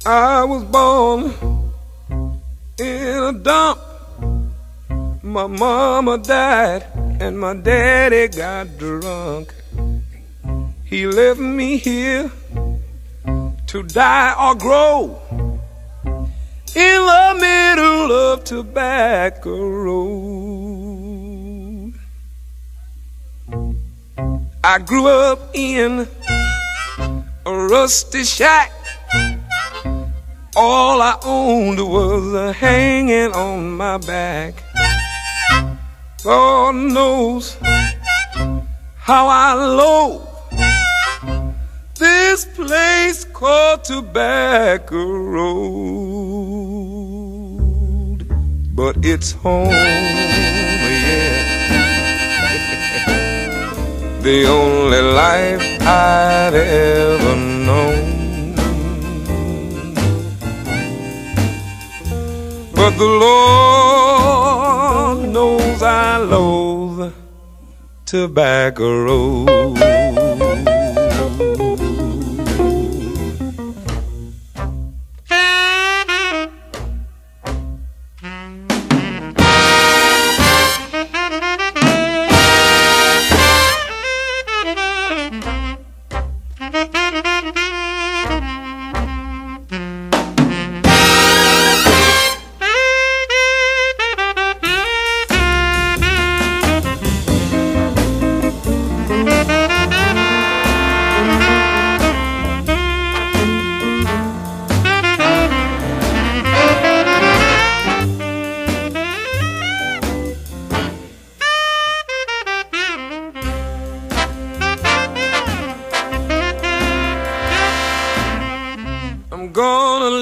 I 0.07 0.45
was 0.45 0.65
born 0.65 1.33
in 2.79 3.23
a 3.23 3.33
dump. 3.33 3.81
My 5.23 5.47
mama 5.47 6.19
died 6.19 6.87
and 7.21 7.39
my 7.39 7.55
daddy 7.55 8.29
got 8.29 8.77
drunk. 8.77 9.55
He 10.85 11.07
left 11.07 11.41
me 11.41 11.79
here 11.79 12.31
to 13.69 13.83
die 13.83 14.35
or 14.39 14.55
grow 14.55 15.21
in 16.77 17.07
the 17.07 17.37
middle 17.41 18.11
of 18.13 18.43
Tobacco 18.45 19.57
Road. 19.69 21.15
I 24.65 24.79
grew 24.79 25.07
up 25.07 25.51
in 25.55 26.09
a 27.47 27.53
rusty 27.53 28.25
shack. 28.25 28.73
All 30.57 31.01
I 31.01 31.17
owned 31.25 31.79
was 31.79 32.35
a 32.35 32.53
hanging 32.53 33.33
on 33.33 33.77
my 33.77 33.99
back. 33.99 34.55
God 36.25 36.75
knows 36.75 37.57
how 38.97 39.29
I 39.29 39.55
loathe 39.55 40.34
this 42.35 42.47
place 42.47 43.23
called 43.23 43.85
Tobacco 43.85 45.07
Road, 45.37 45.95
but 48.75 48.97
it's 49.05 49.31
home, 49.31 49.71
yeah. 49.71 50.25
the 54.27 54.47
only 54.47 55.01
life 55.01 55.63
I'd 55.83 56.55
ever 56.55 57.37
known. 57.67 58.55
But 62.75 62.99
the 62.99 63.11
Lord 63.25 65.19
knows 65.29 65.83
I 65.83 66.17
loathe 66.17 67.13
Tobacco 68.07 69.05
Road. 69.05 69.94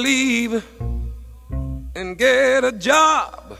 Leave 0.03 0.65
and 1.95 2.17
get 2.17 2.65
a 2.65 2.71
job 2.73 3.57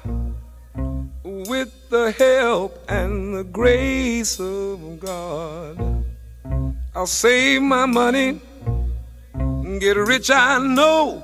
with 1.24 1.72
the 1.90 2.12
help 2.12 2.84
and 2.90 3.34
the 3.34 3.46
grace 3.46 4.40
of 4.40 5.00
God. 5.00 6.04
I'll 6.94 7.08
save 7.08 7.62
my 7.62 7.86
money, 7.86 8.42
and 9.34 9.80
get 9.80 9.96
rich, 9.96 10.30
I 10.30 10.60
know. 10.60 11.24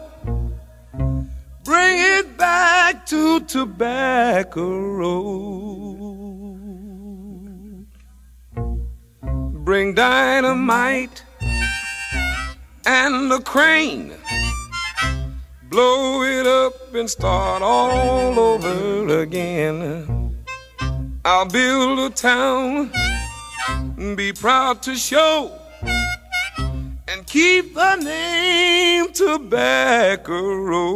Bring 1.65 1.99
it 2.17 2.37
back 2.37 3.05
to 3.07 3.41
Tobacco 3.41 4.67
Road. 4.99 6.19
Bring 9.65 9.93
dynamite 9.93 11.23
and 12.85 13.31
a 13.31 13.39
crane. 13.41 14.13
Blow 15.69 16.23
it 16.23 16.47
up 16.47 16.93
and 16.95 17.09
start 17.09 17.61
all 17.61 18.39
over 18.39 19.19
again. 19.19 20.35
I'll 21.23 21.45
build 21.45 21.99
a 21.99 22.09
town, 22.09 22.91
be 24.15 24.33
proud 24.33 24.81
to 24.83 24.95
show, 24.95 25.51
and 27.07 27.27
keep 27.27 27.75
the 27.75 27.95
name 27.97 29.13
Tobacco 29.13 30.41
Road. 30.55 30.89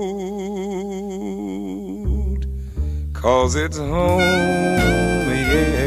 Cause 3.14 3.56
it's 3.56 3.78
home, 3.78 4.20
yeah 4.20 5.84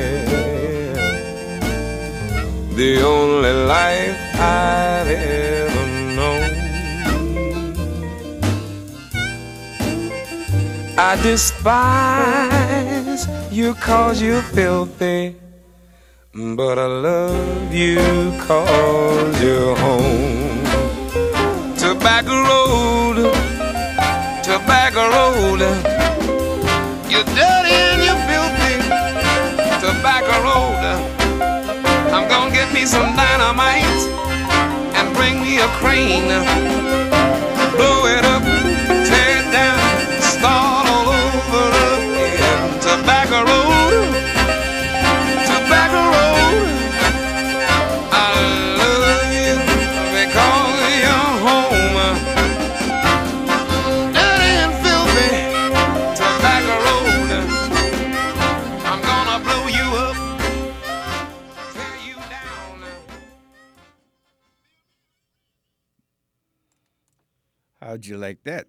the 2.77 3.03
only 3.03 3.53
life 3.53 4.19
I've 4.35 5.09
ever 5.09 5.66
I 10.99 11.15
despise 11.23 12.87
you 13.53 13.75
cause 13.75 14.23
you're 14.23 14.41
filthy, 14.41 15.37
but 16.33 16.79
I 16.79 16.87
love 16.87 17.75
you 17.75 18.33
cause 18.41 19.43
you're 19.43 19.77
home. 19.77 20.65
Tobacco 21.77 22.33
Road, 22.49 23.31
Tobacco 24.43 25.11
Road, 25.13 25.61
you're 27.11 27.29
dirty 27.37 27.77
and 27.93 28.03
you're 28.03 28.23
filthy. 28.25 28.81
Tobacco 29.85 30.35
Road. 30.49 30.81
I'm 32.11 32.27
gonna 32.27 32.51
get 32.51 32.73
me 32.73 32.87
some 32.87 33.15
dynamite 33.15 33.85
and 34.97 35.15
bring 35.15 35.43
me 35.43 35.59
a 35.59 35.69
crane. 35.77 36.96
How'd 67.97 68.05
you 68.05 68.19
like 68.19 68.45
that? 68.45 68.67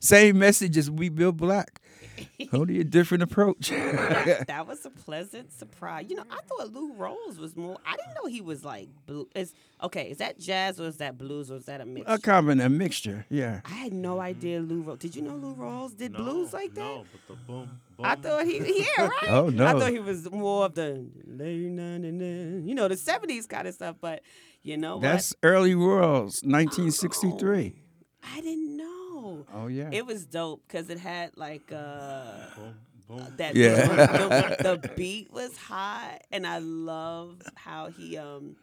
Same 0.00 0.38
message 0.38 0.78
as 0.78 0.90
We 0.90 1.10
Build 1.10 1.36
Black. 1.36 1.82
Only 2.54 2.80
a 2.80 2.84
different 2.84 3.22
approach. 3.22 3.68
that 3.68 4.64
was 4.66 4.86
a 4.86 4.90
pleasant 5.04 5.52
surprise. 5.52 6.06
You 6.08 6.16
know, 6.16 6.24
I 6.30 6.38
thought 6.46 6.72
Lou 6.72 6.94
Rawls 6.94 7.36
was 7.38 7.54
more. 7.54 7.76
I 7.84 7.96
didn't 7.96 8.14
know 8.14 8.30
he 8.30 8.40
was 8.40 8.64
like 8.64 8.88
blue. 9.04 9.28
Is 9.34 9.52
okay? 9.82 10.10
Is 10.10 10.16
that 10.18 10.38
jazz 10.38 10.80
or 10.80 10.86
is 10.86 10.96
that 10.96 11.18
blues 11.18 11.50
or 11.50 11.56
is 11.56 11.66
that 11.66 11.82
a 11.82 11.84
mix? 11.84 12.06
a 12.08 12.18
common, 12.18 12.62
a 12.62 12.70
mixture. 12.70 13.26
Yeah. 13.28 13.60
I 13.66 13.74
had 13.74 13.92
no 13.92 14.12
mm-hmm. 14.12 14.20
idea 14.22 14.60
Lou 14.60 14.82
Rawls. 14.84 15.00
Did 15.00 15.16
you 15.16 15.20
know 15.20 15.34
Lou 15.34 15.54
Rawls 15.54 15.94
did 15.94 16.14
blues 16.14 16.54
like 16.54 16.72
that? 16.72 16.80
No, 16.80 17.04
but 17.12 17.28
the 17.28 17.42
boom, 17.42 17.78
boom. 17.98 18.06
I 18.06 18.14
thought 18.14 18.46
he, 18.46 18.86
yeah, 18.96 19.02
right. 19.06 19.28
Oh, 19.28 19.50
no. 19.50 19.66
I 19.66 19.72
thought 19.78 19.92
he 19.92 19.98
was 19.98 20.30
more 20.30 20.64
of 20.64 20.74
the, 20.74 21.04
you 21.26 21.68
know, 21.68 22.88
the 22.88 22.94
'70s 22.94 23.46
kind 23.46 23.68
of 23.68 23.74
stuff. 23.74 23.96
But 24.00 24.22
you 24.62 24.76
know 24.76 25.00
That's 25.00 25.34
early 25.42 25.74
Rawls, 25.74 26.44
1963. 26.44 27.64
what? 27.64 27.81
I 28.22 28.40
didn't 28.40 28.76
know. 28.76 29.46
Oh, 29.52 29.66
yeah. 29.66 29.88
It 29.92 30.06
was 30.06 30.24
dope 30.26 30.62
because 30.66 30.88
it 30.90 30.98
had 30.98 31.36
like 31.36 31.70
uh 31.72 32.50
boom, 32.56 32.74
boom. 33.08 33.34
that 33.36 33.54
Yeah. 33.54 33.86
the, 33.86 34.56
the 34.62 34.90
beat 34.96 35.32
was 35.32 35.56
hot 35.56 36.22
and 36.30 36.46
I 36.46 36.58
love 36.58 37.40
how 37.54 37.88
he 37.88 38.16
um 38.16 38.56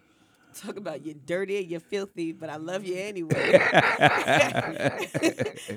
talk 0.60 0.78
about 0.78 1.06
you're 1.06 1.16
dirty 1.26 1.58
and 1.58 1.68
you're 1.68 1.80
filthy, 1.80 2.32
but 2.32 2.50
I 2.50 2.58
love 2.58 2.86
you 2.86 2.96
anyway. 2.96 3.54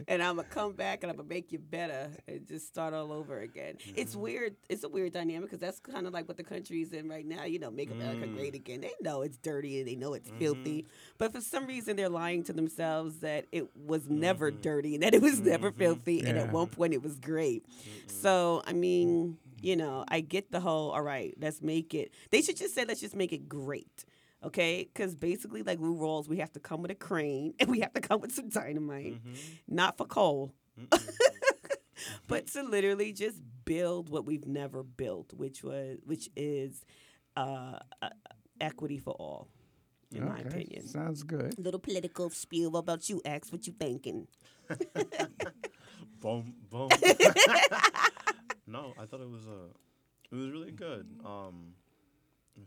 and 0.09 0.23
I'm 0.23 0.37
gonna 0.37 0.45
come 0.45 0.73
back 0.73 1.03
and 1.03 1.11
I'm 1.11 1.17
gonna 1.17 1.29
make 1.29 1.53
you 1.53 1.59
better 1.59 2.11
and 2.27 2.47
just 2.47 2.69
start 2.69 2.95
all 2.95 3.13
over 3.13 3.41
again. 3.41 3.77
It's 3.97 4.13
mm-hmm. 4.13 4.21
weird. 4.21 4.57
It's 4.69 4.85
a 4.85 4.89
weird 4.89 5.13
dynamic 5.13 5.51
because 5.51 5.61
that's 5.61 5.79
kind 5.81 6.07
of 6.07 6.13
like 6.13 6.29
what 6.29 6.37
the 6.37 6.45
country's 6.45 6.93
in 6.93 7.09
right 7.09 7.27
now. 7.27 7.45
You 7.45 7.59
know, 7.59 7.71
make 7.71 7.91
America 7.91 8.27
mm. 8.27 8.37
great 8.37 8.55
again. 8.55 8.81
They 8.81 8.93
know 9.01 9.23
it's 9.23 9.37
dirty 9.39 9.79
and 9.81 9.89
they 9.89 9.95
know 9.95 10.15
it's 10.15 10.31
filthy, 10.39 10.83
mm-hmm. 10.83 11.13
but 11.19 11.33
for 11.33 11.41
some 11.41 11.67
reason 11.67 11.97
they're 11.97 12.09
lying 12.09 12.43
to 12.45 12.53
themselves 12.53 13.19
that 13.21 13.47
it 13.53 13.69
was 13.77 14.09
never 14.09 14.51
mm-hmm. 14.51 14.63
dirty 14.63 14.95
and 14.95 15.03
that 15.03 15.15
it 15.15 15.23
was 15.23 15.41
never 15.41 15.71
filthy, 15.71 16.21
and 16.21 16.39
at 16.39 16.53
one 16.53 16.67
point 16.67 16.93
it 16.95 17.03
was 17.03 17.19
great. 17.19 17.65
So 18.07 18.63
I 18.67 18.73
mean. 18.73 19.39
You 19.65 19.77
know, 19.77 20.05
I 20.09 20.23
get 20.23 20.51
the 20.51 20.59
whole, 20.59 20.91
all 20.91 21.03
right, 21.03 21.33
let's 21.41 21.63
make 21.63 21.95
it. 21.95 22.13
They 22.33 22.43
should 22.43 22.57
just 22.57 22.75
say, 22.75 22.85
let's 22.85 23.01
just 23.01 23.15
make 23.15 23.33
it 23.33 23.49
great 23.49 24.05
okay? 24.45 24.89
Because 24.93 25.15
basically, 25.15 25.63
like 25.63 25.81
Lou 25.81 25.97
Rawls, 25.97 26.29
we 26.29 26.39
have 26.39 26.53
to 26.53 26.61
come 26.61 26.83
with 26.83 26.91
a 26.91 26.95
crane 26.95 27.55
and 27.61 27.71
we 27.71 27.81
have 27.81 27.93
to 27.95 28.01
come 28.01 28.21
with 28.21 28.33
some 28.33 28.49
dynamite, 28.49 29.19
not 29.69 29.97
for 29.97 30.07
coal, 30.07 30.53
but 32.29 32.47
to 32.49 32.63
literally 32.63 33.13
just 33.13 33.41
build 33.65 34.09
what 34.09 34.25
we've 34.25 34.47
never 34.47 34.83
built, 34.83 35.33
which 35.35 35.63
was 35.63 35.99
which 36.05 36.29
is 36.37 36.85
uh, 37.37 37.79
uh, 38.01 38.09
equity 38.61 38.99
for 38.99 39.13
all, 39.15 39.49
in 40.15 40.25
my 40.27 40.39
opinion. 40.39 40.87
Sounds 40.87 41.23
good. 41.23 41.59
Little 41.59 41.81
political 41.81 42.31
spiel. 42.31 42.71
What 42.71 42.81
about 42.81 43.09
you, 43.09 43.21
X? 43.25 43.53
What 43.53 43.67
you 43.67 43.73
thinking? 43.73 44.27
boom, 46.21 46.55
boom. 46.71 46.89
no, 48.67 48.95
I 48.99 49.05
thought 49.07 49.21
it 49.21 49.31
was 49.31 49.47
a, 49.47 49.69
it 50.31 50.37
was 50.37 50.51
really 50.51 50.73
good. 50.73 51.07
Um, 51.25 51.75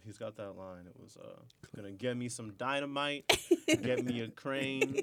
He's 0.03 0.17
got 0.17 0.35
that 0.37 0.57
line. 0.57 0.85
It 0.87 0.99
was 1.01 1.17
uh, 1.17 1.39
gonna 1.75 1.91
get 1.91 2.15
me 2.17 2.29
some 2.29 2.53
dynamite, 2.57 3.25
get 3.67 4.03
me 4.05 4.21
a 4.21 4.27
crane. 4.27 5.01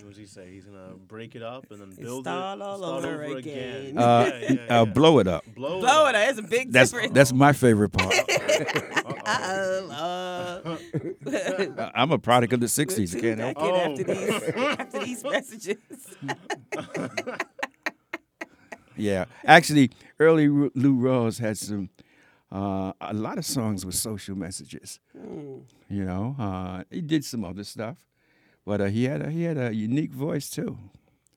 What 0.00 0.10
does 0.10 0.16
he 0.16 0.26
say? 0.26 0.50
He's 0.52 0.64
gonna 0.66 0.94
break 0.94 1.34
it 1.34 1.42
up 1.42 1.70
and 1.70 1.80
then 1.80 1.90
build 1.98 2.24
start 2.24 2.58
it, 2.58 2.62
all 2.62 2.78
start 2.78 3.04
over 3.04 3.24
over 3.24 3.36
again. 3.38 3.80
again. 3.88 3.98
Uh, 3.98 4.30
yeah, 4.40 4.52
yeah, 4.68 4.80
uh, 4.80 4.84
blow 4.84 5.18
it 5.18 5.26
up. 5.26 5.44
blow, 5.54 5.80
Blow 5.80 6.06
it 6.06 6.14
up. 6.14 6.20
up. 6.20 6.34
There's 6.34 6.38
a 6.38 6.42
big 6.42 6.70
That's 6.72 6.90
difference. 6.90 7.12
that's 7.14 7.32
my 7.32 7.52
favorite 7.52 7.90
part. 7.90 8.14
Uh, 9.28 10.78
uh, 11.76 11.90
I'm 11.94 12.12
a 12.12 12.18
product 12.18 12.54
of 12.54 12.60
the 12.60 12.66
'60s. 12.66 13.14
I 13.14 13.20
can't 13.20 13.38
help. 13.38 13.56
back 13.56 13.64
in 13.64 13.70
Oh. 13.70 13.92
after 13.92 14.04
these 14.04 14.42
after 14.78 15.04
these 15.04 15.22
messages. 15.22 15.76
Yeah, 18.96 19.26
actually, 19.44 19.90
early 20.18 20.48
Lou 20.48 20.70
Rawls 20.74 21.38
had 21.40 21.56
some 21.56 21.88
uh, 22.52 22.92
a 23.00 23.12
lot 23.14 23.38
of 23.38 23.44
songs 23.46 23.84
with 23.84 23.94
social 23.94 24.36
messages. 24.36 25.00
You 25.88 26.04
know, 26.04 26.36
uh, 26.38 26.84
he 26.90 27.00
did 27.00 27.24
some 27.24 27.44
other 27.44 27.64
stuff, 27.64 27.96
but 28.64 28.80
uh, 28.80 28.86
he 28.86 29.04
had 29.04 29.22
a, 29.22 29.30
he 29.30 29.42
had 29.42 29.58
a 29.58 29.74
unique 29.74 30.12
voice 30.12 30.50
too. 30.50 30.78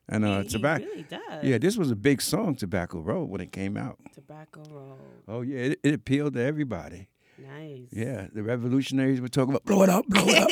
And 0.10 0.26
uh, 0.26 0.38
He- 0.40 0.44
he 0.44 0.50
tobacco. 0.50 0.86
really 0.86 1.04
does. 1.04 1.44
Yeah, 1.44 1.58
this 1.58 1.78
was 1.78 1.90
a 1.92 1.96
big 1.96 2.22
song, 2.22 2.56
Tobacco 2.56 3.00
Road, 3.00 3.30
when 3.30 3.40
it 3.42 3.52
came 3.52 3.78
out. 3.78 3.98
Tobacco 4.14 4.62
roll. 4.70 4.98
Oh 5.28 5.42
yeah, 5.42 5.60
it, 5.60 5.80
it 5.84 5.94
appealed 5.94 6.34
to 6.34 6.42
everybody. 6.42 7.08
Nice. 7.42 7.88
Yeah, 7.92 8.28
the 8.34 8.44
revolutionaries 8.44 9.20
were 9.22 9.28
talking 9.28 9.54
about 9.54 9.66
blow 9.66 9.84
it 9.84 9.90
up, 9.90 10.06
blow 10.08 10.24
it 10.28 10.38
up. 10.38 10.48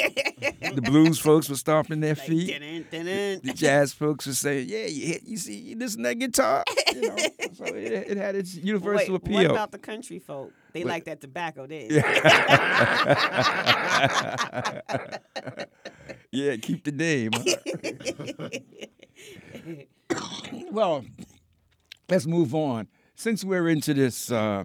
the 0.76 0.82
blues 0.82 1.20
folks 1.20 1.50
were 1.50 1.56
stomping 1.56 2.00
their 2.00 2.16
Like, 2.16 2.28
feet. 2.28 2.60
dun, 2.60 2.86
dun, 2.92 3.06
dun. 3.06 3.42
The 3.44 3.54
jazz 3.54 3.94
folks 3.94 4.26
were 4.28 4.34
saying, 4.34 4.68
"Yeah, 4.70 4.86
you 4.86 5.08
hit, 5.08 5.24
you 5.24 5.38
see, 5.38 5.58
you 5.58 5.76
listen 5.78 6.04
to 6.04 6.10
that 6.10 6.16
guitar." 6.16 6.64
You 6.96 7.02
know, 7.02 7.16
so 7.54 7.66
it, 7.66 8.12
it 8.12 8.18
had 8.18 8.36
its 8.36 8.56
universal 8.56 9.14
Wait, 9.14 9.22
appeal. 9.24 9.36
what 9.36 9.46
about 9.52 9.72
the 9.72 9.78
country 9.78 10.20
folk? 10.20 10.52
They 10.74 10.84
like 10.84 11.06
that 11.06 11.22
tobacco, 11.22 11.66
did 11.68 11.92
yeah, 11.92 12.02
yeah, 16.32 16.56
keep 16.58 16.84
the 16.84 16.92
name. 16.92 17.32
well, 20.72 21.06
let's 22.10 22.26
move 22.26 22.56
on. 22.56 22.88
Since 23.16 23.44
we're 23.44 23.68
into 23.70 23.94
this 23.94 24.32
uh, 24.32 24.64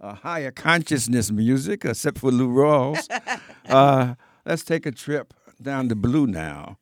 uh, 0.00 0.14
higher 0.14 0.50
consciousness 0.50 1.30
music, 1.30 1.84
except 1.84 2.18
for 2.18 2.30
Lou 2.30 2.48
Rawls, 2.48 3.06
uh, 3.68 4.14
let's 4.44 4.64
take 4.64 4.86
a 4.86 4.92
trip 4.92 5.34
down 5.60 5.88
to 5.88 5.94
Blue 5.94 6.26
Nile, 6.26 6.78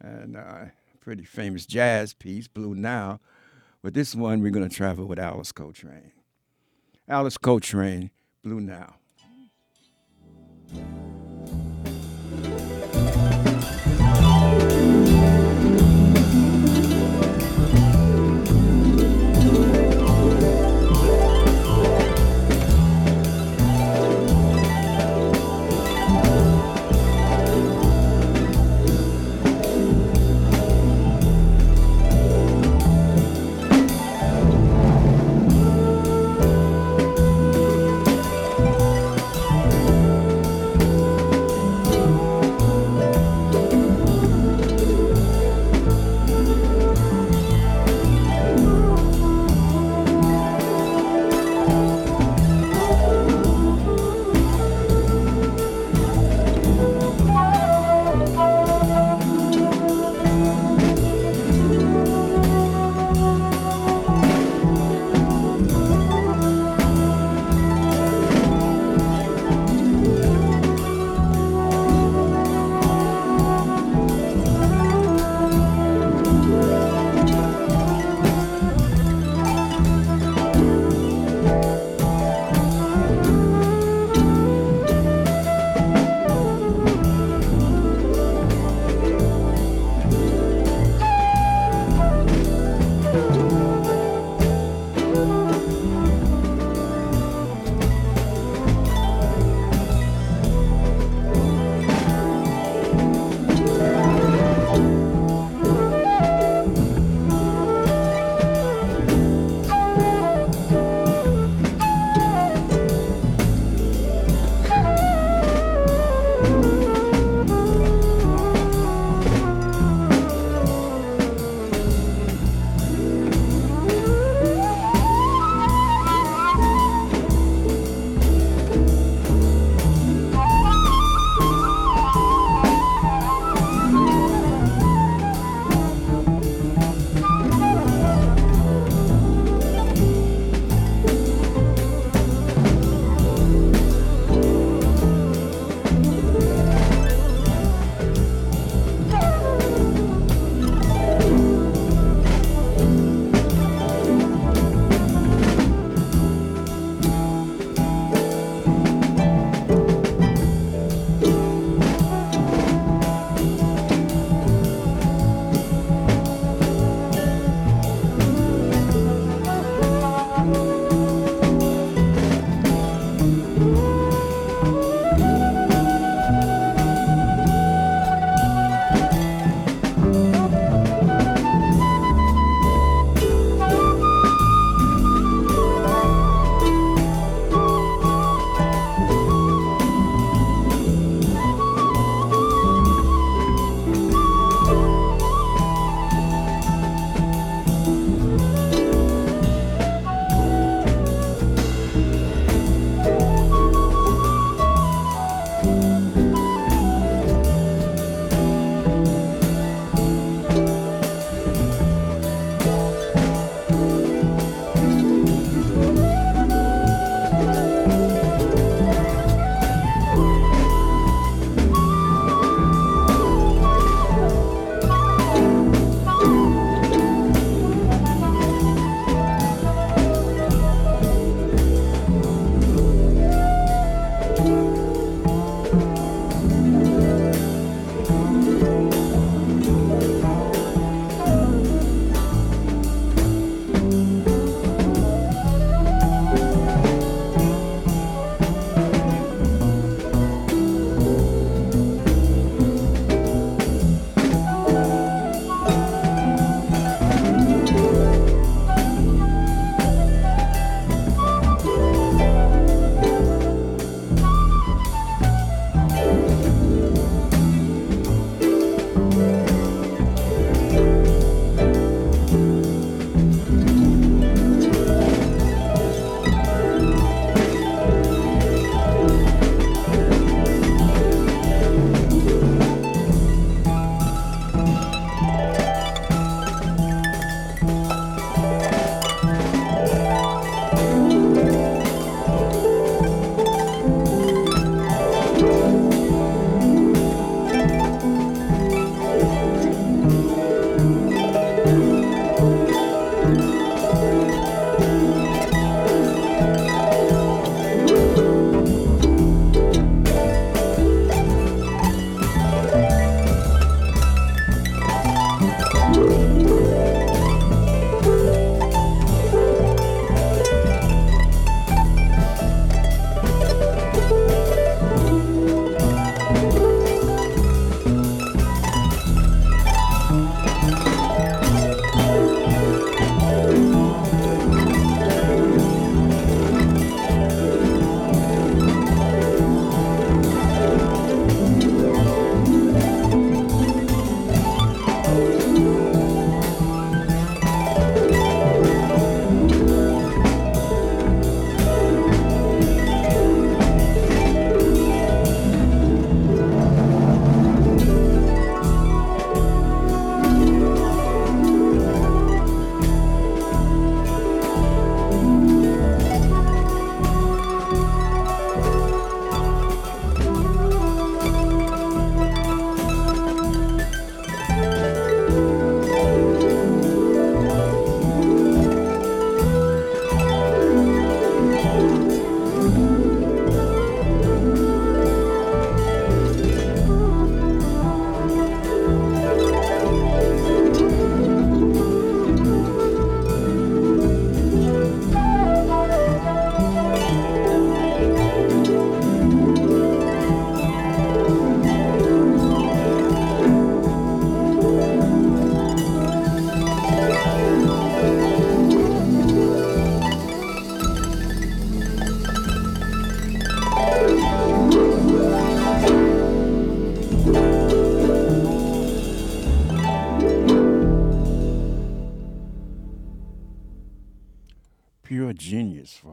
and 0.00 0.36
uh, 0.36 0.66
pretty 1.00 1.24
famous 1.24 1.66
jazz 1.66 2.14
piece, 2.14 2.48
Blue 2.48 2.74
Nile. 2.74 3.20
But 3.82 3.94
this 3.94 4.14
one, 4.14 4.40
we're 4.40 4.50
going 4.50 4.68
to 4.68 4.74
travel 4.74 5.06
with 5.06 5.18
Alice 5.18 5.52
Coltrane. 5.52 6.12
Alice 7.08 7.38
Coltrane, 7.38 8.10
Blue 8.42 8.60
Nile. 8.60 8.96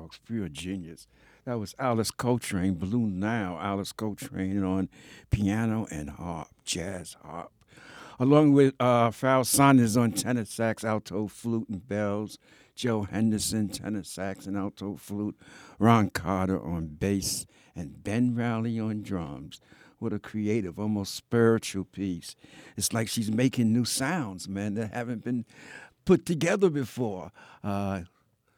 Genius, 0.03 0.19
pure 0.25 0.49
genius. 0.49 1.07
That 1.45 1.59
was 1.59 1.75
Alice 1.79 2.11
Coltrane, 2.11 2.75
Blue 2.75 3.07
Nile, 3.07 3.57
Alice 3.61 3.91
Coltrane 3.91 4.63
on 4.63 4.89
piano 5.29 5.87
and 5.91 6.09
harp, 6.09 6.47
jazz 6.63 7.17
harp, 7.23 7.51
along 8.19 8.53
with 8.53 8.75
uh, 8.79 9.11
Pharoah 9.11 9.45
Sanders 9.45 9.97
on 9.97 10.11
tenor 10.11 10.45
sax, 10.45 10.83
alto, 10.83 11.27
flute, 11.27 11.67
and 11.69 11.87
bells, 11.87 12.37
Joe 12.75 13.03
Henderson, 13.03 13.69
tenor 13.69 14.03
sax 14.03 14.45
and 14.45 14.57
alto 14.57 14.95
flute, 14.95 15.37
Ron 15.79 16.09
Carter 16.09 16.61
on 16.61 16.87
bass, 16.87 17.45
and 17.75 18.03
Ben 18.03 18.35
Riley 18.35 18.79
on 18.79 19.03
drums. 19.03 19.59
What 19.99 20.13
a 20.13 20.19
creative, 20.19 20.79
almost 20.79 21.15
spiritual 21.15 21.85
piece. 21.85 22.35
It's 22.75 22.91
like 22.93 23.07
she's 23.07 23.31
making 23.31 23.71
new 23.71 23.85
sounds, 23.85 24.49
man, 24.49 24.73
that 24.73 24.93
haven't 24.93 25.23
been 25.23 25.45
put 26.05 26.25
together 26.25 26.69
before. 26.69 27.31
Uh, 27.63 28.01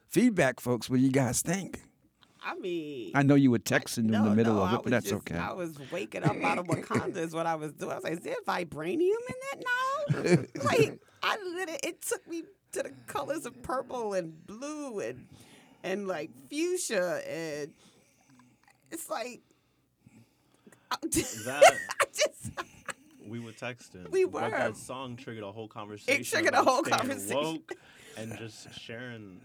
feedback, 0.08 0.60
folks, 0.60 0.88
what 0.90 0.96
do 0.98 1.02
you 1.02 1.10
guys 1.12 1.40
think? 1.42 1.80
I 2.44 2.54
mean, 2.54 3.10
I 3.14 3.22
know 3.24 3.34
you 3.34 3.50
were 3.50 3.58
texting 3.58 3.98
in 3.98 4.06
no, 4.08 4.24
the 4.24 4.34
middle 4.36 4.54
no, 4.54 4.62
of 4.62 4.74
it, 4.74 4.80
but 4.84 4.90
that's 4.90 5.06
just- 5.10 5.14
okay. 5.16 5.36
I 5.36 5.52
was 5.52 5.76
waking 5.90 6.22
up 6.22 6.40
out 6.44 6.58
of 6.58 6.66
Wakanda 6.68 7.16
is 7.16 7.34
what 7.34 7.46
I 7.46 7.56
was 7.56 7.72
doing. 7.72 7.90
I 7.90 7.94
was 7.96 8.04
like, 8.04 8.12
is 8.12 8.20
there 8.20 8.36
vibranium 8.46 9.00
in 9.00 9.34
that 9.50 9.64
now? 9.64 10.62
like, 10.64 11.00
I 11.24 11.36
literally, 11.42 11.80
it 11.82 12.02
took 12.02 12.26
me 12.28 12.44
to 12.72 12.82
the 12.84 12.92
colors 13.08 13.46
of 13.46 13.60
purple 13.62 14.14
and 14.14 14.46
blue 14.46 15.00
and 15.00 15.26
and 15.82 16.06
like 16.06 16.30
fuchsia 16.48 17.22
and 17.28 17.72
it's 18.90 19.08
like 19.08 19.40
That 21.02 21.62
just 22.12 22.50
we 23.26 23.40
were 23.40 23.52
texting. 23.52 24.08
We 24.10 24.24
but 24.24 24.44
were. 24.44 24.50
that 24.50 24.76
song 24.76 25.16
triggered 25.16 25.42
a 25.42 25.50
whole 25.50 25.66
conversation. 25.68 26.20
It 26.20 26.24
triggered 26.26 26.54
a 26.54 26.62
whole 26.62 26.82
conversation. 26.82 27.36
Woke 27.36 27.72
and 28.16 28.36
just 28.38 28.72
sharing, 28.78 29.40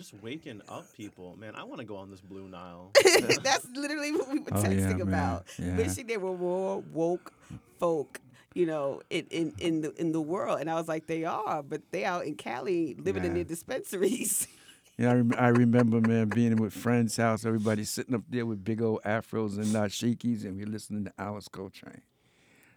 just 0.00 0.14
waking 0.22 0.62
up 0.68 0.86
people. 0.94 1.36
Man, 1.38 1.54
I 1.54 1.62
want 1.64 1.80
to 1.80 1.84
go 1.86 1.96
on 1.96 2.10
this 2.10 2.20
Blue 2.22 2.48
Nile. 2.48 2.90
that's 3.42 3.66
literally 3.74 4.12
what 4.12 4.28
we 4.32 4.38
were 4.40 4.46
Oh, 4.52 4.62
texting 4.62 4.98
man. 4.98 5.00
about. 5.02 5.46
Yeah. 5.58 5.76
Wishing 5.76 6.06
there 6.06 6.18
were 6.18 6.36
more 6.36 6.78
woke 6.92 7.32
folk, 7.78 8.18
you 8.54 8.64
know, 8.64 9.02
in, 9.10 9.26
in, 9.30 9.52
in 9.58 9.80
the 9.82 9.92
in 10.00 10.12
the 10.12 10.20
world. 10.20 10.60
And 10.60 10.70
I 10.70 10.74
was 10.74 10.88
like, 10.88 11.06
they 11.06 11.24
are, 11.24 11.62
but 11.62 11.82
they 11.90 12.04
out 12.06 12.24
in 12.24 12.34
Cali 12.34 12.94
living 12.94 13.24
in 13.24 13.34
their 13.34 13.44
dispensaries. 13.44 14.48
Yeah, 14.98 15.12
I, 15.12 15.14
rem- 15.14 15.34
I 15.38 15.48
remember, 15.48 15.98
man, 16.02 16.28
being 16.28 16.56
with 16.56 16.74
friends' 16.74 17.16
house, 17.16 17.46
everybody 17.46 17.84
sitting 17.84 18.14
up 18.14 18.20
there 18.28 18.44
with 18.44 18.62
big 18.62 18.82
old 18.82 19.00
afros 19.02 19.56
and 19.56 19.64
dashikis, 19.68 20.44
and 20.44 20.58
we 20.58 20.66
listening 20.66 21.06
to 21.06 21.12
Alice 21.16 21.48
Coltrane. 21.48 22.02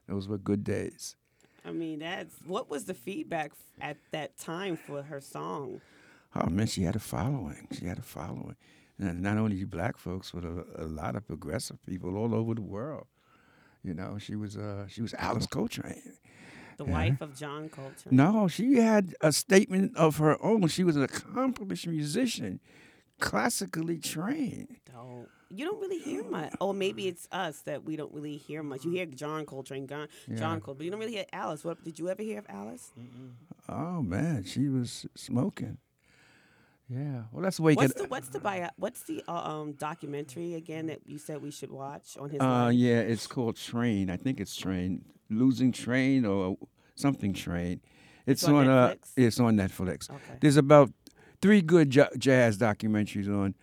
Those 0.07 0.29
were 0.29 0.37
good 0.37 0.63
days. 0.63 1.17
I 1.65 1.73
mean, 1.73 1.99
that's 1.99 2.33
what 2.45 2.69
was 2.69 2.85
the 2.85 2.93
feedback 2.93 3.51
at 3.81 3.97
that 4.11 4.37
time 4.37 4.77
for 4.77 5.01
her 5.01 5.19
song? 5.19 5.81
Oh 6.35 6.49
man, 6.49 6.67
she 6.67 6.83
had 6.83 6.95
a 6.95 6.99
following. 6.99 7.67
She 7.71 7.85
had 7.85 7.99
a 7.99 8.01
following, 8.03 8.55
and 8.97 9.21
not 9.21 9.37
only 9.37 9.55
you 9.57 9.67
black 9.67 9.97
folks, 9.97 10.31
but 10.31 10.43
a, 10.43 10.65
a 10.77 10.85
lot 10.85 11.15
of 11.15 11.27
progressive 11.27 11.81
people 11.85 12.17
all 12.17 12.33
over 12.33 12.55
the 12.55 12.61
world. 12.61 13.05
You 13.83 13.93
know, 13.93 14.17
she 14.17 14.35
was 14.35 14.57
uh, 14.57 14.85
she 14.87 15.01
was 15.01 15.13
Alice 15.15 15.45
Coltrane. 15.47 16.13
The 16.77 16.85
Yeah. 16.85 16.91
wife 16.91 17.21
of 17.21 17.35
John 17.37 17.69
Coltrane. 17.69 18.15
No, 18.15 18.47
she 18.47 18.77
had 18.77 19.13
a 19.21 19.31
statement 19.31 19.95
of 19.95 20.17
her 20.17 20.43
own. 20.43 20.67
She 20.69 20.83
was 20.83 20.95
an 20.95 21.03
accomplished 21.03 21.85
musician, 21.85 22.59
classically 23.19 23.99
trained. 23.99 24.77
Don't. 24.91 25.27
You 25.49 25.65
don't 25.65 25.79
really 25.79 25.99
hear 25.99 26.23
much. 26.23 26.51
Oh, 26.59 26.73
maybe 26.73 27.07
it's 27.07 27.27
us 27.31 27.61
that 27.61 27.83
we 27.83 27.95
don't 27.95 28.11
really 28.11 28.37
hear 28.37 28.63
much. 28.63 28.85
You 28.85 28.89
hear 28.91 29.05
John 29.05 29.45
Coltrane, 29.45 29.85
John, 29.85 30.07
Yeah. 30.27 30.37
John 30.37 30.59
Coltrane, 30.61 30.77
but 30.79 30.85
you 30.85 30.89
don't 30.91 30.99
really 30.99 31.11
hear 31.13 31.25
Alice. 31.31 31.63
What 31.63 31.83
did 31.83 31.99
you 31.99 32.09
ever 32.09 32.23
hear 32.23 32.39
of 32.39 32.45
Alice? 32.49 32.89
Oh 33.69 34.01
man, 34.01 34.43
she 34.45 34.67
was 34.67 35.05
smoking. 35.15 35.77
Yeah. 36.89 37.23
Well, 37.31 37.43
let's 37.43 37.59
wake 37.59 37.77
What's 37.77 37.93
the 37.93 38.05
what's 38.07 38.29
the 38.29 38.39
bio, 38.39 38.69
what's 38.77 39.03
the 39.03 39.23
uh, 39.27 39.33
um 39.33 39.73
documentary 39.73 40.55
again 40.55 40.87
that 40.87 40.99
you 41.05 41.17
said 41.17 41.41
we 41.41 41.49
should 41.51 41.71
watch 41.71 42.17
on 42.19 42.29
his 42.29 42.41
Uh, 42.41 42.45
life? 42.65 42.73
yeah, 42.75 42.99
it's 42.99 43.25
called 43.27 43.55
Train. 43.55 44.09
I 44.09 44.17
think 44.17 44.39
it's 44.39 44.55
Train, 44.55 45.03
Losing 45.29 45.71
Train 45.71 46.25
or 46.25 46.57
something 46.95 47.33
Train. 47.33 47.81
It's, 48.25 48.43
on 48.45 48.67
uh, 48.67 48.89
Netflix? 48.95 49.11
it's 49.17 49.39
on 49.39 49.57
Netflix. 49.57 50.09
Okay. 50.09 50.37
There's 50.41 50.57
about 50.57 50.91
three 51.41 51.61
good 51.61 51.93
ja- 51.95 52.09
jazz 52.17 52.57
documentaries 52.57 53.27
on 53.27 53.55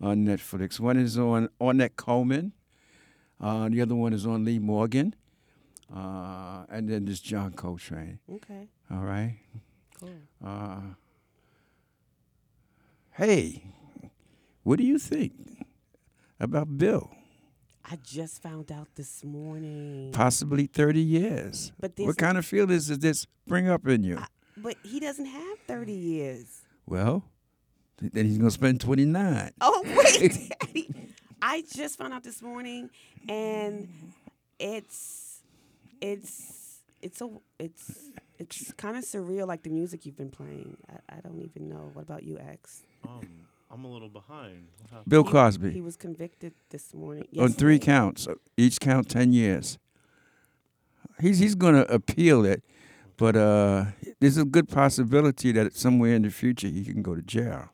on 0.00 0.24
Netflix. 0.26 0.78
One 0.80 0.96
is 0.96 1.16
on 1.16 1.48
Ornette 1.60 1.96
Coleman. 1.96 2.52
Uh, 3.40 3.68
the 3.68 3.80
other 3.80 3.94
one 3.94 4.12
is 4.12 4.26
on 4.26 4.44
Lee 4.44 4.58
Morgan. 4.58 5.14
Uh, 5.94 6.64
and 6.70 6.88
then 6.88 7.04
there's 7.04 7.20
John 7.20 7.52
Coltrane. 7.52 8.18
Okay, 8.32 8.68
All 8.90 9.04
right. 9.04 9.38
cool. 10.00 10.10
Uh, 10.44 10.80
hey, 13.14 13.64
what 14.62 14.78
do 14.78 14.84
you 14.84 14.98
think 14.98 15.32
about 16.40 16.76
Bill? 16.78 17.10
I 17.84 17.96
just 18.02 18.40
found 18.42 18.72
out 18.72 18.88
this 18.94 19.22
morning. 19.24 20.10
Possibly 20.12 20.66
30 20.66 21.00
years. 21.00 21.72
But 21.78 21.92
what 21.98 22.16
kind 22.16 22.38
of 22.38 22.46
feelings 22.46 22.88
does 22.88 22.98
this 23.00 23.26
bring 23.46 23.68
up 23.68 23.86
in 23.86 24.02
you? 24.04 24.16
I- 24.18 24.26
but 24.56 24.76
he 24.84 25.00
doesn't 25.00 25.26
have 25.26 25.58
30 25.66 25.92
years. 25.92 26.62
well, 26.86 27.24
then 27.98 28.24
he's 28.24 28.38
going 28.38 28.48
to 28.48 28.54
spend 28.54 28.80
29. 28.80 29.50
Oh 29.60 29.82
wait. 29.84 30.52
I 31.42 31.62
just 31.74 31.98
found 31.98 32.14
out 32.14 32.22
this 32.22 32.40
morning, 32.40 32.88
and 33.28 33.88
it's 34.58 35.42
it's 36.00 36.78
it's 37.02 37.20
a 37.20 37.28
it's 37.58 38.10
it's 38.38 38.72
kind 38.74 38.96
of 38.96 39.04
surreal, 39.04 39.46
like 39.46 39.62
the 39.62 39.70
music 39.70 40.06
you've 40.06 40.16
been 40.16 40.30
playing. 40.30 40.76
I, 40.88 41.16
I 41.16 41.20
don't 41.20 41.42
even 41.42 41.68
know. 41.68 41.90
What 41.92 42.02
about 42.02 42.22
you, 42.22 42.38
X? 42.38 42.82
Um, 43.06 43.20
I'm 43.70 43.84
a 43.84 43.88
little 43.92 44.08
behind. 44.08 44.68
What 44.80 44.90
happened? 44.90 45.08
Bill 45.10 45.24
He- 45.24 45.30
Cosby 45.32 45.70
He 45.72 45.80
was 45.80 45.96
convicted 45.96 46.54
this 46.70 46.94
morning. 46.94 47.24
on 47.38 47.52
three 47.52 47.74
yesterday. 47.74 47.78
counts, 47.92 48.26
uh, 48.28 48.34
each 48.56 48.80
count 48.80 49.08
10 49.08 49.32
years. 49.32 49.78
He's 51.20 51.38
he's 51.38 51.54
going 51.54 51.74
to 51.74 51.92
appeal 51.92 52.44
it, 52.44 52.64
but 53.16 53.36
uh, 53.36 53.84
there's 54.20 54.36
a 54.36 54.44
good 54.44 54.68
possibility 54.68 55.52
that 55.52 55.74
somewhere 55.76 56.14
in 56.14 56.22
the 56.22 56.30
future 56.30 56.66
he 56.66 56.84
can 56.84 57.02
go 57.02 57.14
to 57.14 57.22
jail. 57.22 57.68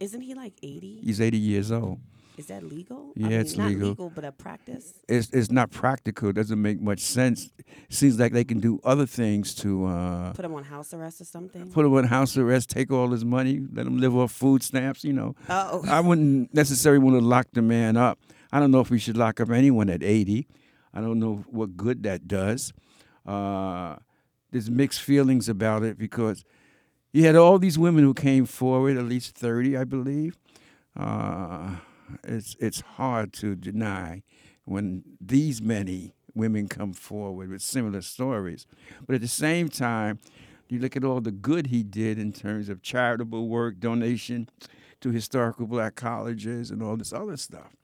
Isn't 0.00 0.22
he 0.22 0.34
like 0.34 0.54
80? 0.62 1.00
He's 1.04 1.20
80 1.20 1.36
years 1.38 1.70
old. 1.70 2.00
Is 2.40 2.46
that 2.46 2.62
legal? 2.62 3.12
Yeah, 3.16 3.26
I 3.26 3.28
mean, 3.30 3.40
it's 3.40 3.56
not 3.56 3.68
legal. 3.68 3.88
legal, 3.90 4.10
but 4.10 4.24
a 4.24 4.32
practice. 4.32 4.94
It's 5.08 5.28
it's 5.38 5.50
not 5.50 5.70
practical. 5.70 6.30
It 6.30 6.36
doesn't 6.40 6.60
make 6.68 6.80
much 6.80 7.00
sense. 7.00 7.50
It 7.58 7.94
seems 8.00 8.18
like 8.18 8.32
they 8.32 8.44
can 8.44 8.60
do 8.60 8.80
other 8.82 9.04
things 9.06 9.54
to 9.56 9.84
uh, 9.86 10.32
Put 10.32 10.46
him 10.46 10.54
on 10.54 10.64
house 10.64 10.94
arrest 10.94 11.20
or 11.20 11.24
something. 11.36 11.70
put 11.70 11.84
him 11.84 11.92
on 11.94 12.04
house 12.04 12.36
arrest, 12.38 12.70
take 12.70 12.90
all 12.90 13.08
his 13.10 13.24
money, 13.24 13.60
let 13.76 13.86
him 13.86 13.98
live 13.98 14.16
off 14.16 14.32
food 14.32 14.62
stamps. 14.62 15.04
You 15.04 15.12
know, 15.12 15.34
Oh, 15.50 15.84
I 15.86 16.00
wouldn't 16.00 16.54
necessarily 16.54 16.98
want 17.04 17.16
to 17.20 17.24
lock 17.34 17.48
the 17.52 17.62
man 17.62 17.96
up. 17.98 18.18
I 18.50 18.58
don't 18.58 18.70
know 18.70 18.80
if 18.80 18.90
we 18.90 18.98
should 18.98 19.18
lock 19.18 19.38
up 19.38 19.50
anyone 19.50 19.90
at 19.90 20.02
80. 20.02 20.48
I 20.94 21.00
don't 21.02 21.18
know 21.20 21.44
what 21.48 21.76
good 21.76 22.02
that 22.04 22.26
does. 22.26 22.72
Uh, 23.26 23.96
there's 24.50 24.70
mixed 24.70 25.02
feelings 25.02 25.48
about 25.48 25.82
it 25.82 25.98
because 25.98 26.42
you 27.12 27.24
had 27.26 27.36
all 27.36 27.58
these 27.58 27.78
women 27.78 28.02
who 28.02 28.14
came 28.14 28.46
forward, 28.46 28.96
at 28.96 29.04
least 29.04 29.36
30, 29.36 29.76
I 29.76 29.84
believe. 29.84 30.38
Uh, 30.96 31.76
it's 32.24 32.56
it's 32.60 32.80
hard 32.80 33.32
to 33.34 33.54
deny 33.54 34.22
when 34.64 35.04
these 35.20 35.60
many 35.60 36.14
women 36.34 36.68
come 36.68 36.92
forward 36.92 37.50
with 37.50 37.62
similar 37.62 38.02
stories. 38.02 38.66
But 39.06 39.14
at 39.16 39.20
the 39.20 39.28
same 39.28 39.68
time, 39.68 40.18
you 40.68 40.78
look 40.78 40.96
at 40.96 41.04
all 41.04 41.20
the 41.20 41.32
good 41.32 41.68
he 41.68 41.82
did 41.82 42.18
in 42.18 42.32
terms 42.32 42.68
of 42.68 42.82
charitable 42.82 43.48
work, 43.48 43.80
donation 43.80 44.48
to 45.00 45.10
historical 45.10 45.66
black 45.66 45.96
colleges, 45.96 46.70
and 46.70 46.82
all 46.82 46.96
this 46.96 47.12
other 47.12 47.36
stuff. 47.36 47.74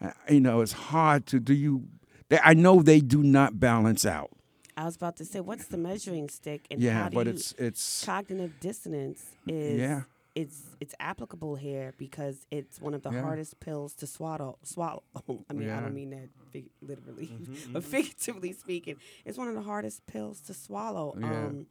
Uh, 0.00 0.10
you 0.30 0.40
know, 0.40 0.60
it's 0.60 0.72
hard 0.72 1.26
to 1.26 1.40
do 1.40 1.52
you. 1.54 1.84
They, 2.28 2.38
I 2.42 2.54
know 2.54 2.82
they 2.82 3.00
do 3.00 3.22
not 3.22 3.60
balance 3.60 4.06
out. 4.06 4.30
I 4.76 4.84
was 4.86 4.96
about 4.96 5.16
to 5.16 5.24
say, 5.24 5.40
what's 5.40 5.66
the 5.66 5.76
measuring 5.76 6.28
stick, 6.28 6.66
and 6.70 6.80
yeah, 6.80 7.02
how 7.04 7.08
do 7.08 7.16
but 7.16 7.26
you 7.26 7.32
it's 7.32 7.52
it's 7.58 8.04
cognitive 8.04 8.58
dissonance 8.60 9.24
is 9.46 9.78
Yeah. 9.78 10.02
It's 10.34 10.76
it's 10.80 10.94
applicable 10.98 11.54
here 11.54 11.94
because 11.96 12.46
it's 12.50 12.80
one 12.80 12.92
of 12.94 13.02
the 13.02 13.10
Yeah. 13.10 13.22
hardest 13.22 13.60
pills 13.60 13.94
to 13.94 14.06
swallow 14.06 14.58
swallow. 14.62 15.02
I 15.50 15.52
mean 15.52 15.70
I 15.70 15.80
don't 15.80 15.94
mean 15.94 16.10
that 16.10 16.28
fig- 16.50 16.70
literally 16.82 17.30
but 17.72 17.84
figuratively 17.94 18.52
speaking. 18.52 18.96
It's 19.24 19.38
one 19.38 19.48
of 19.48 19.54
the 19.54 19.62
hardest 19.62 20.06
pills 20.06 20.40
to 20.42 20.54
swallow 20.54 21.14
Yeah. 21.18 21.46
um 21.46 21.66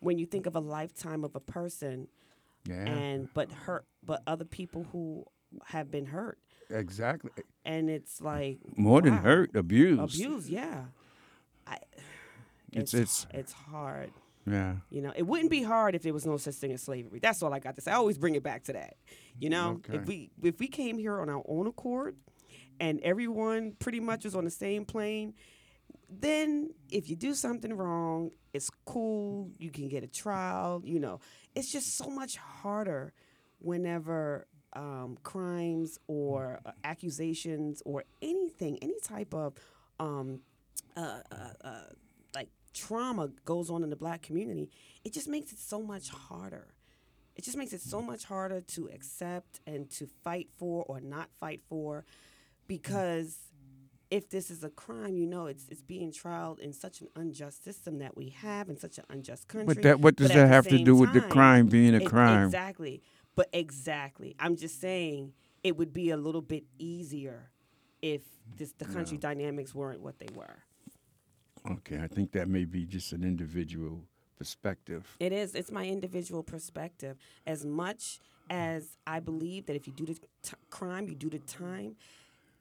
when 0.00 0.18
you 0.18 0.26
think 0.26 0.46
of 0.46 0.56
a 0.56 0.60
lifetime 0.60 1.22
of 1.24 1.36
a 1.36 1.40
person 1.40 2.08
yeah. 2.66 2.84
and 2.86 3.28
but 3.34 3.52
hurt 3.52 3.84
but 4.04 4.22
other 4.26 4.44
people 4.44 4.86
who 4.92 5.24
have 5.66 5.90
been 5.90 6.06
hurt. 6.06 6.38
Exactly. 6.68 7.30
And 7.64 7.88
it's 7.90 8.20
like 8.20 8.58
more 8.76 9.02
than 9.02 9.18
hurt 9.18 9.54
abused. 9.54 10.00
abuse 10.16 10.48
yeah. 10.48 10.84
I 11.66 11.76
It's- 12.72 12.94
it's 12.94 12.94
it's- 12.94 13.26
it's 13.34 13.52
hard 13.52 14.10
Yeah, 14.46 14.76
You 14.88 15.02
know, 15.02 15.12
it 15.14 15.22
wouldn't 15.26 15.50
be 15.50 15.62
hard 15.62 15.94
if 15.94 16.02
there 16.02 16.14
was 16.14 16.24
no 16.26 16.36
such 16.38 16.54
thing 16.54 16.72
as 16.72 16.82
slavery. 16.82 17.20
That's 17.20 17.42
all 17.42 17.52
I 17.52 17.58
got 17.58 17.76
to 17.76 17.82
say. 17.82 17.90
I 17.92 17.96
always 17.96 18.16
bring 18.18 18.34
it 18.34 18.42
back 18.42 18.64
to 18.64 18.72
that. 18.72 18.96
You 19.38 19.50
know, 19.50 19.80
Okay. 19.86 19.98
if 19.98 20.06
we 20.06 20.30
if 20.42 20.58
we 20.58 20.66
came 20.66 20.96
here 20.98 21.20
on 21.20 21.28
our 21.28 21.42
own 21.46 21.66
accord, 21.66 22.16
and 22.80 23.00
everyone 23.02 23.72
pretty 23.78 24.00
much 24.00 24.24
was 24.24 24.34
on 24.34 24.44
the 24.44 24.50
same 24.50 24.84
plane, 24.86 25.34
then 26.08 26.70
if 26.90 27.08
you 27.10 27.16
do 27.16 27.34
something 27.34 27.72
wrong, 27.76 28.30
it's 28.54 28.70
cool. 28.86 29.50
You 29.58 29.70
can 29.70 29.88
get 29.88 30.02
a 30.02 30.08
trial. 30.08 30.80
You 30.84 30.98
know, 31.00 31.20
it's 31.54 31.70
just 31.70 31.96
so 31.96 32.08
much 32.08 32.36
harder 32.36 33.12
whenever 33.60 34.46
um, 34.72 35.18
crimes 35.22 35.98
or 36.06 36.60
uh, 36.64 36.72
accusations 36.84 37.82
or 37.84 38.04
anything, 38.22 38.78
any 38.82 38.98
type 39.02 39.34
of 39.34 39.54
um, 39.98 40.40
uh, 40.96 41.20
uh, 41.30 41.52
uh, 41.62 41.80
trauma 42.72 43.28
goes 43.44 43.70
on 43.70 43.82
in 43.82 43.90
the 43.90 43.96
black 43.96 44.22
community, 44.22 44.70
it 45.04 45.12
just 45.12 45.28
makes 45.28 45.52
it 45.52 45.58
so 45.58 45.82
much 45.82 46.08
harder. 46.10 46.74
It 47.36 47.44
just 47.44 47.56
makes 47.56 47.72
it 47.72 47.80
so 47.80 48.02
much 48.02 48.24
harder 48.24 48.60
to 48.60 48.88
accept 48.88 49.60
and 49.66 49.90
to 49.92 50.06
fight 50.22 50.48
for 50.58 50.84
or 50.84 51.00
not 51.00 51.30
fight 51.40 51.62
for 51.68 52.04
because 52.66 53.38
if 54.10 54.28
this 54.28 54.50
is 54.50 54.64
a 54.64 54.68
crime, 54.68 55.16
you 55.16 55.26
know 55.26 55.46
it's 55.46 55.66
it's 55.70 55.82
being 55.82 56.10
trialed 56.12 56.58
in 56.58 56.72
such 56.72 57.00
an 57.00 57.08
unjust 57.16 57.64
system 57.64 57.98
that 57.98 58.16
we 58.16 58.30
have 58.30 58.68
in 58.68 58.76
such 58.76 58.98
an 58.98 59.04
unjust 59.08 59.48
country. 59.48 59.74
But 59.74 59.82
that 59.82 60.00
what 60.00 60.16
does 60.16 60.30
at 60.30 60.36
that 60.36 60.48
have 60.48 60.66
to 60.68 60.78
do 60.78 60.96
with 60.96 61.12
the 61.12 61.20
crime 61.20 61.66
being 61.66 61.94
a 61.94 61.98
Ex- 61.98 62.10
crime? 62.10 62.44
Exactly. 62.44 63.02
But 63.36 63.48
exactly. 63.52 64.34
I'm 64.38 64.56
just 64.56 64.80
saying 64.80 65.32
it 65.62 65.76
would 65.76 65.92
be 65.92 66.10
a 66.10 66.16
little 66.16 66.42
bit 66.42 66.64
easier 66.78 67.50
if 68.02 68.22
this 68.56 68.72
the 68.72 68.84
country 68.84 69.16
dynamics 69.16 69.74
weren't 69.74 70.00
what 70.00 70.18
they 70.18 70.28
were. 70.34 70.64
Okay, 71.68 72.00
I 72.02 72.06
think 72.06 72.32
that 72.32 72.48
may 72.48 72.64
be 72.64 72.84
just 72.86 73.12
an 73.12 73.22
individual 73.24 74.02
perspective. 74.38 75.16
It 75.20 75.32
is. 75.32 75.54
It's 75.54 75.70
my 75.70 75.84
individual 75.86 76.42
perspective. 76.42 77.16
As 77.46 77.64
much 77.64 78.18
as 78.48 78.96
I 79.06 79.20
believe 79.20 79.66
that 79.66 79.76
if 79.76 79.86
you 79.86 79.92
do 79.92 80.06
the 80.06 80.14
t- 80.42 80.54
crime, 80.70 81.08
you 81.08 81.14
do 81.14 81.28
the 81.30 81.38
time. 81.40 81.96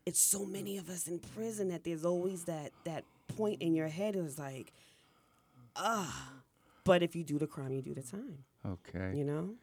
It's 0.05 0.19
so 0.19 0.45
many 0.45 0.77
of 0.77 0.89
us 0.89 1.07
in 1.07 1.19
prison 1.19 1.69
that 1.69 1.83
there's 1.83 2.03
always 2.05 2.43
that 2.45 2.71
that 2.83 3.03
point 3.37 3.61
in 3.61 3.73
your 3.75 3.87
head. 3.87 4.15
It 4.15 4.21
was 4.23 4.37
like, 4.39 4.73
ah. 5.75 6.33
But 6.83 7.03
if 7.03 7.15
you 7.15 7.23
do 7.23 7.37
the 7.37 7.47
crime, 7.47 7.73
you 7.73 7.81
do 7.81 7.93
the 7.93 8.01
time. 8.01 8.39
Okay. 8.65 9.15
You 9.15 9.23
know. 9.23 9.55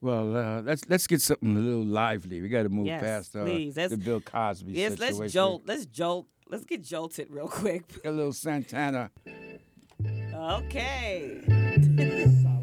Well, 0.00 0.36
uh, 0.36 0.62
let's 0.62 0.82
let's 0.88 1.06
get 1.06 1.20
something 1.20 1.56
a 1.56 1.60
little 1.60 1.84
lively. 1.84 2.40
We 2.42 2.48
got 2.48 2.64
to 2.64 2.68
move 2.68 2.86
Yes, 2.86 3.00
past 3.02 3.36
uh, 3.36 3.44
please. 3.44 3.76
Let's- 3.76 3.90
the 3.90 3.96
Bill 3.98 4.20
Cosby 4.20 4.72
Yes. 4.72 4.92
situation. 4.92 5.18
Let's 5.20 5.32
jolt. 5.32 5.62
Let's 5.66 5.86
jolt. 5.86 6.26
Let's 6.48 6.64
get 6.64 6.82
jolted 6.82 7.28
real 7.30 7.48
quick. 7.48 7.84
A 8.04 8.10
little 8.10 8.32
Santana. 8.32 9.10
Okay. 10.34 11.40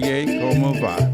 Oye, 0.00 0.24
meu 0.54 0.80
pai 0.80 1.07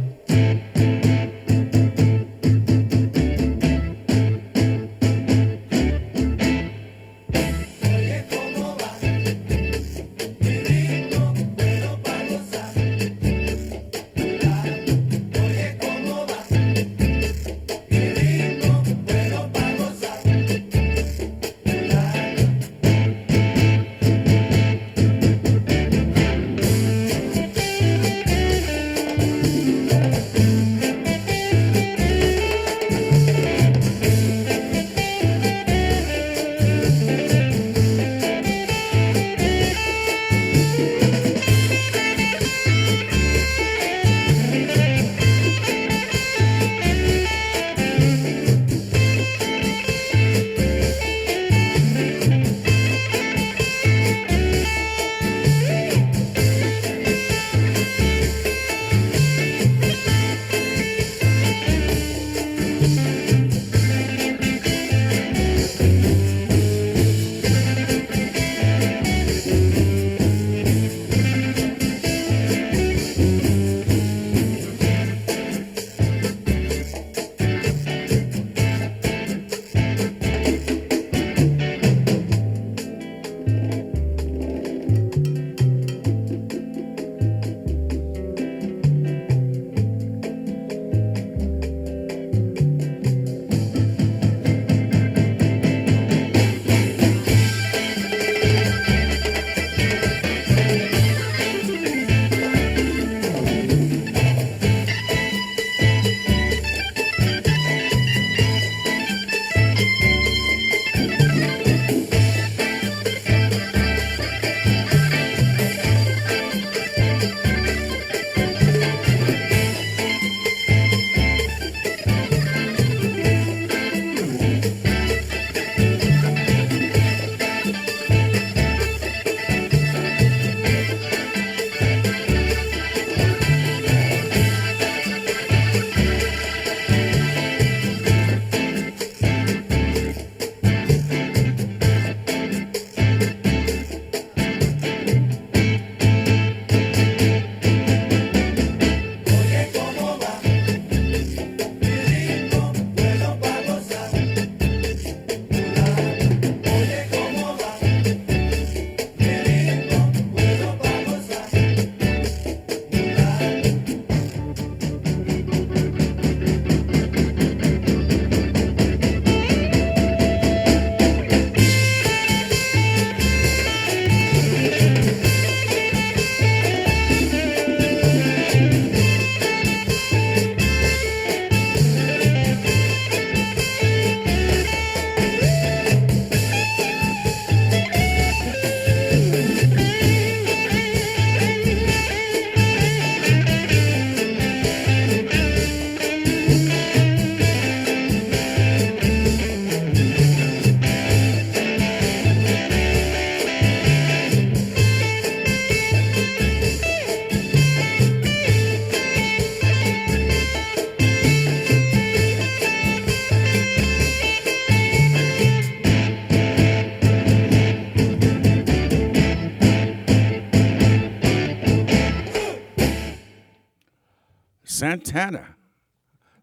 Santana. 225.15 225.55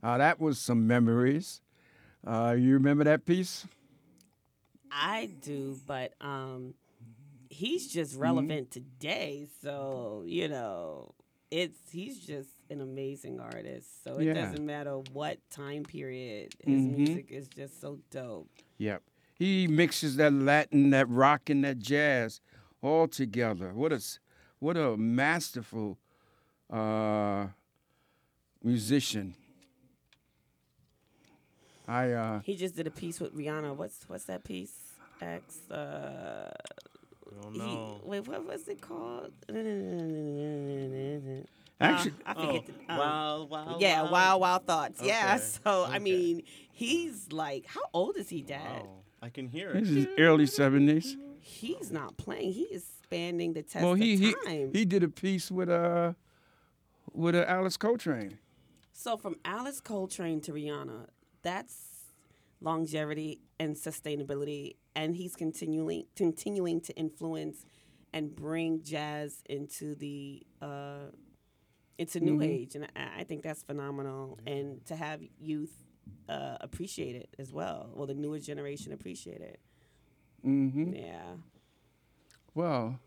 Uh, 0.02 0.18
that 0.18 0.40
was 0.40 0.58
some 0.58 0.88
memories. 0.88 1.62
Uh, 2.26 2.56
you 2.58 2.74
remember 2.74 3.04
that 3.04 3.26
piece? 3.26 3.68
I 4.90 5.30
do, 5.42 5.78
but 5.86 6.14
um, 6.22 6.74
he's 7.50 7.88
just 7.92 8.14
Mm-hmm. 8.14 8.22
relevant 8.22 8.72
today. 8.72 9.48
So 9.62 10.24
you 10.26 10.48
know, 10.48 11.14
it's 11.52 11.78
he's 11.92 12.20
just 12.20 12.50
an 12.70 12.80
amazing 12.82 13.40
artist. 13.42 14.04
So 14.06 14.20
it 14.20 14.26
Yeah. 14.28 14.34
doesn't 14.34 14.66
matter 14.66 15.00
what 15.12 15.38
time 15.50 15.84
period. 15.84 16.54
His 16.64 16.84
Mhm. 16.84 16.96
music 16.96 17.26
is 17.30 17.48
just 17.50 17.82
so 17.82 18.00
dope. 18.10 18.50
Yep. 18.78 19.04
He 19.34 19.68
mixes 19.68 20.16
that 20.16 20.32
Latin, 20.32 20.92
that 20.92 21.10
rock, 21.10 21.50
and 21.50 21.64
that 21.66 21.80
jazz 21.80 22.40
all 22.82 23.08
together. 23.10 23.74
What 23.74 23.92
a, 23.92 24.02
what 24.60 24.78
a 24.78 24.96
masterful 24.96 25.98
uh, 26.70 27.48
musician. 28.64 29.36
I 31.88 32.12
uh, 32.12 32.40
He 32.42 32.56
just 32.56 32.76
did 32.76 32.88
a 32.88 32.92
piece 32.92 33.20
with 33.20 33.36
Rihanna. 33.36 33.76
What's 33.76 34.04
what's 34.08 34.26
that 34.26 34.44
piece? 34.44 34.74
X. 35.22 35.70
Uh, 35.70 36.52
I 36.54 37.42
don't 37.42 37.54
he- 37.54 37.60
know. 37.60 38.02
wait, 38.04 38.28
what 38.28 38.46
was 38.46 38.68
it 38.68 38.82
called? 38.82 39.32
actually, 39.50 41.44
I 42.26 42.34
Oh, 42.36 42.46
forget. 42.48 42.66
the, 42.68 42.94
um, 42.94 42.98
wow, 43.00 43.48
wow, 43.50 43.78
Yeah, 43.80 44.04
wow. 44.04 44.12
Wild 44.12 44.42
Wild 44.42 44.66
Thoughts. 44.68 45.02
Yeah. 45.04 45.34
Okay, 45.36 45.44
So 45.64 45.84
I 45.84 45.90
okay. 45.96 46.00
mean, 46.00 46.44
he's 46.72 47.32
like, 47.32 47.66
how 47.66 47.82
old 47.94 48.18
is 48.18 48.30
he, 48.30 48.42
Dad? 48.42 48.84
Wow. 48.84 48.98
I 49.24 49.30
can 49.30 49.48
hear 49.48 49.70
it. 49.72 49.82
this 49.84 49.90
it. 49.92 49.98
is 49.98 50.08
early 50.18 50.46
seventies. 50.48 51.16
He's 51.40 51.92
not 51.92 52.18
playing. 52.18 52.54
He 52.54 52.64
is 52.64 52.86
spanning 53.04 53.54
the 53.54 53.62
test 53.64 53.84
Well, 53.84 53.94
he 53.96 54.14
of 54.16 54.20
he 54.20 54.34
time. 54.46 54.72
he 54.74 54.86
did 54.86 55.04
a 55.04 55.10
piece 55.10 55.52
with 55.52 55.70
uh 55.70 56.14
with 57.14 57.36
uh, 57.36 57.46
Alice 57.48 57.78
Coltrane. 57.78 58.38
So 59.02 59.18
from 59.18 59.36
Alice 59.44 59.80
Coltrane 59.82 60.42
to 60.42 60.52
Rihanna, 60.54 61.08
that's 61.42 61.76
longevity 62.62 63.40
and 63.60 63.76
sustainability, 63.76 64.76
and 64.96 65.16
he's 65.16 65.36
continuing 65.36 66.06
continuing 66.16 66.82
to 66.82 66.94
influence 66.96 67.66
and 68.14 68.36
bring 68.36 68.84
jazz 68.84 69.42
into 69.50 69.96
the 69.96 70.44
uh, 70.62 71.06
into 71.98 72.20
new 72.20 72.38
Mhm. 72.38 72.44
age, 72.46 72.76
and 72.76 72.86
I, 72.96 73.22
I 73.22 73.24
think 73.24 73.42
that's 73.44 73.64
phenomenal. 73.64 74.38
And 74.46 74.86
to 74.86 74.96
have 74.96 75.22
youth 75.40 75.74
uh, 76.30 76.58
appreciate 76.62 77.16
it 77.16 77.30
as 77.40 77.52
well, 77.54 77.90
well, 77.96 78.08
the 78.08 78.14
newer 78.14 78.40
generation 78.40 78.92
appreciate 78.94 79.42
it. 79.42 79.60
Mm-hmm. 80.46 80.94
Yeah. 80.94 81.34
Well, 82.54 83.00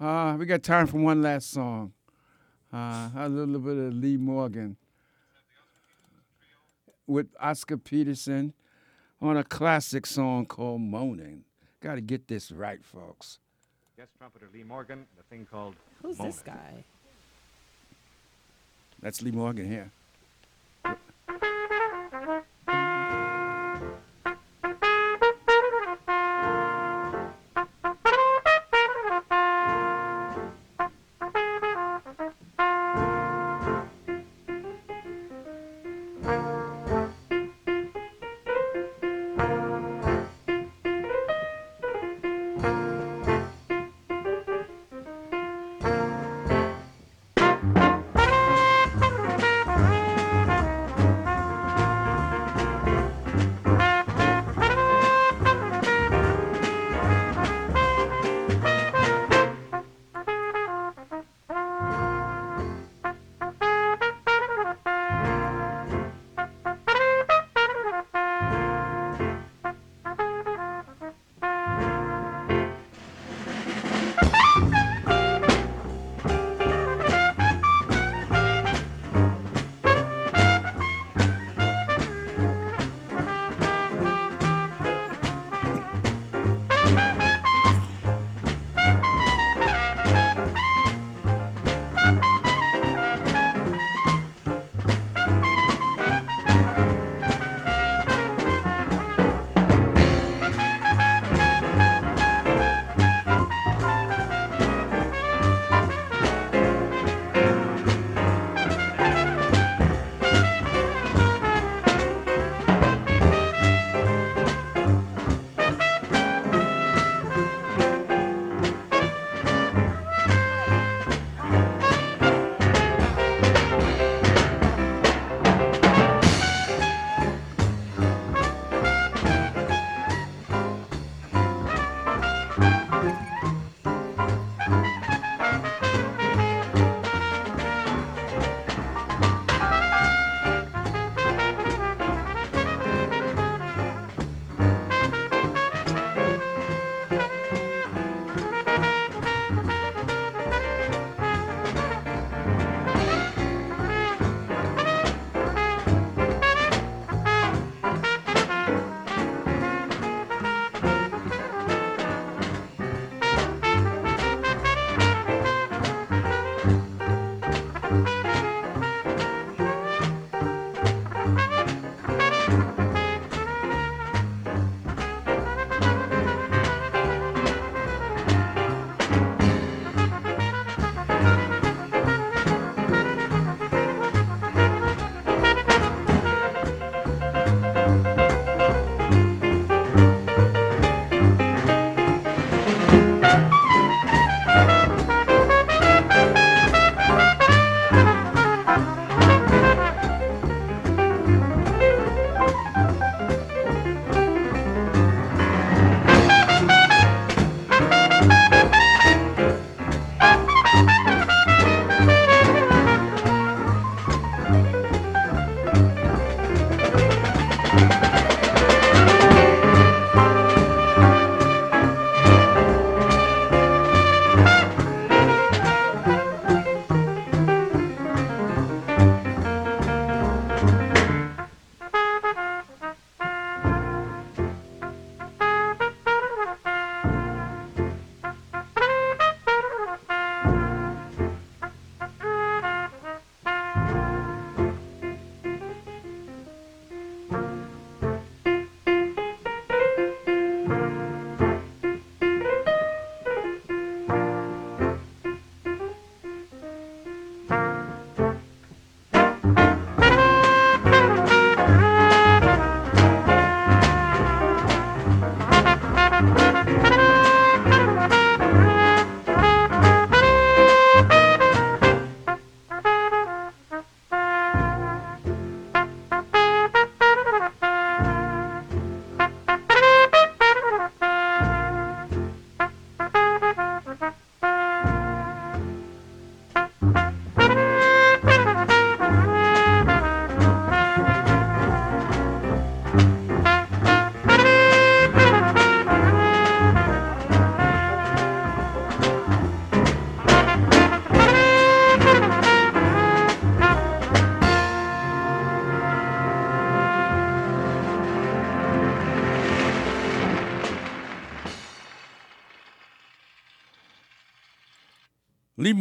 uh, 0.00 0.36
we 0.38 0.46
got 0.46 0.62
time 0.62 0.86
for 0.86 0.98
one 0.98 1.22
last 1.22 1.50
song. 1.50 1.92
Uh, 2.72 3.10
a 3.16 3.28
little 3.28 3.58
bit 3.60 3.76
of 3.76 3.94
Lee 3.94 4.16
Morgan 4.16 4.76
with 7.06 7.28
Oscar 7.40 7.76
Peterson 7.76 8.52
on 9.20 9.36
a 9.36 9.44
classic 9.44 10.06
song 10.06 10.46
called 10.46 10.80
Moaning. 10.80 11.44
Got 11.80 11.96
to 11.96 12.00
get 12.00 12.28
this 12.28 12.50
right, 12.50 12.84
folks. 12.84 13.38
Guest 13.96 14.10
trumpeter 14.18 14.48
Lee 14.52 14.64
Morgan, 14.64 15.06
the 15.16 15.22
thing 15.24 15.46
called 15.50 15.76
Who's 16.02 16.18
Moment. 16.18 16.34
this 16.34 16.42
guy? 16.42 16.84
That's 19.00 19.22
Lee 19.22 19.30
Morgan 19.30 19.68
here. 19.68 19.90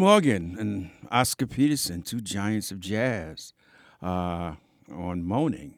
Morgan 0.04 0.58
and 0.60 0.90
Oscar 1.10 1.48
Peterson, 1.48 2.02
two 2.02 2.20
giants 2.20 2.72
of 2.72 2.82
jazz, 2.82 3.54
uh, 4.02 4.56
on 4.94 5.24
Moaning. 5.24 5.76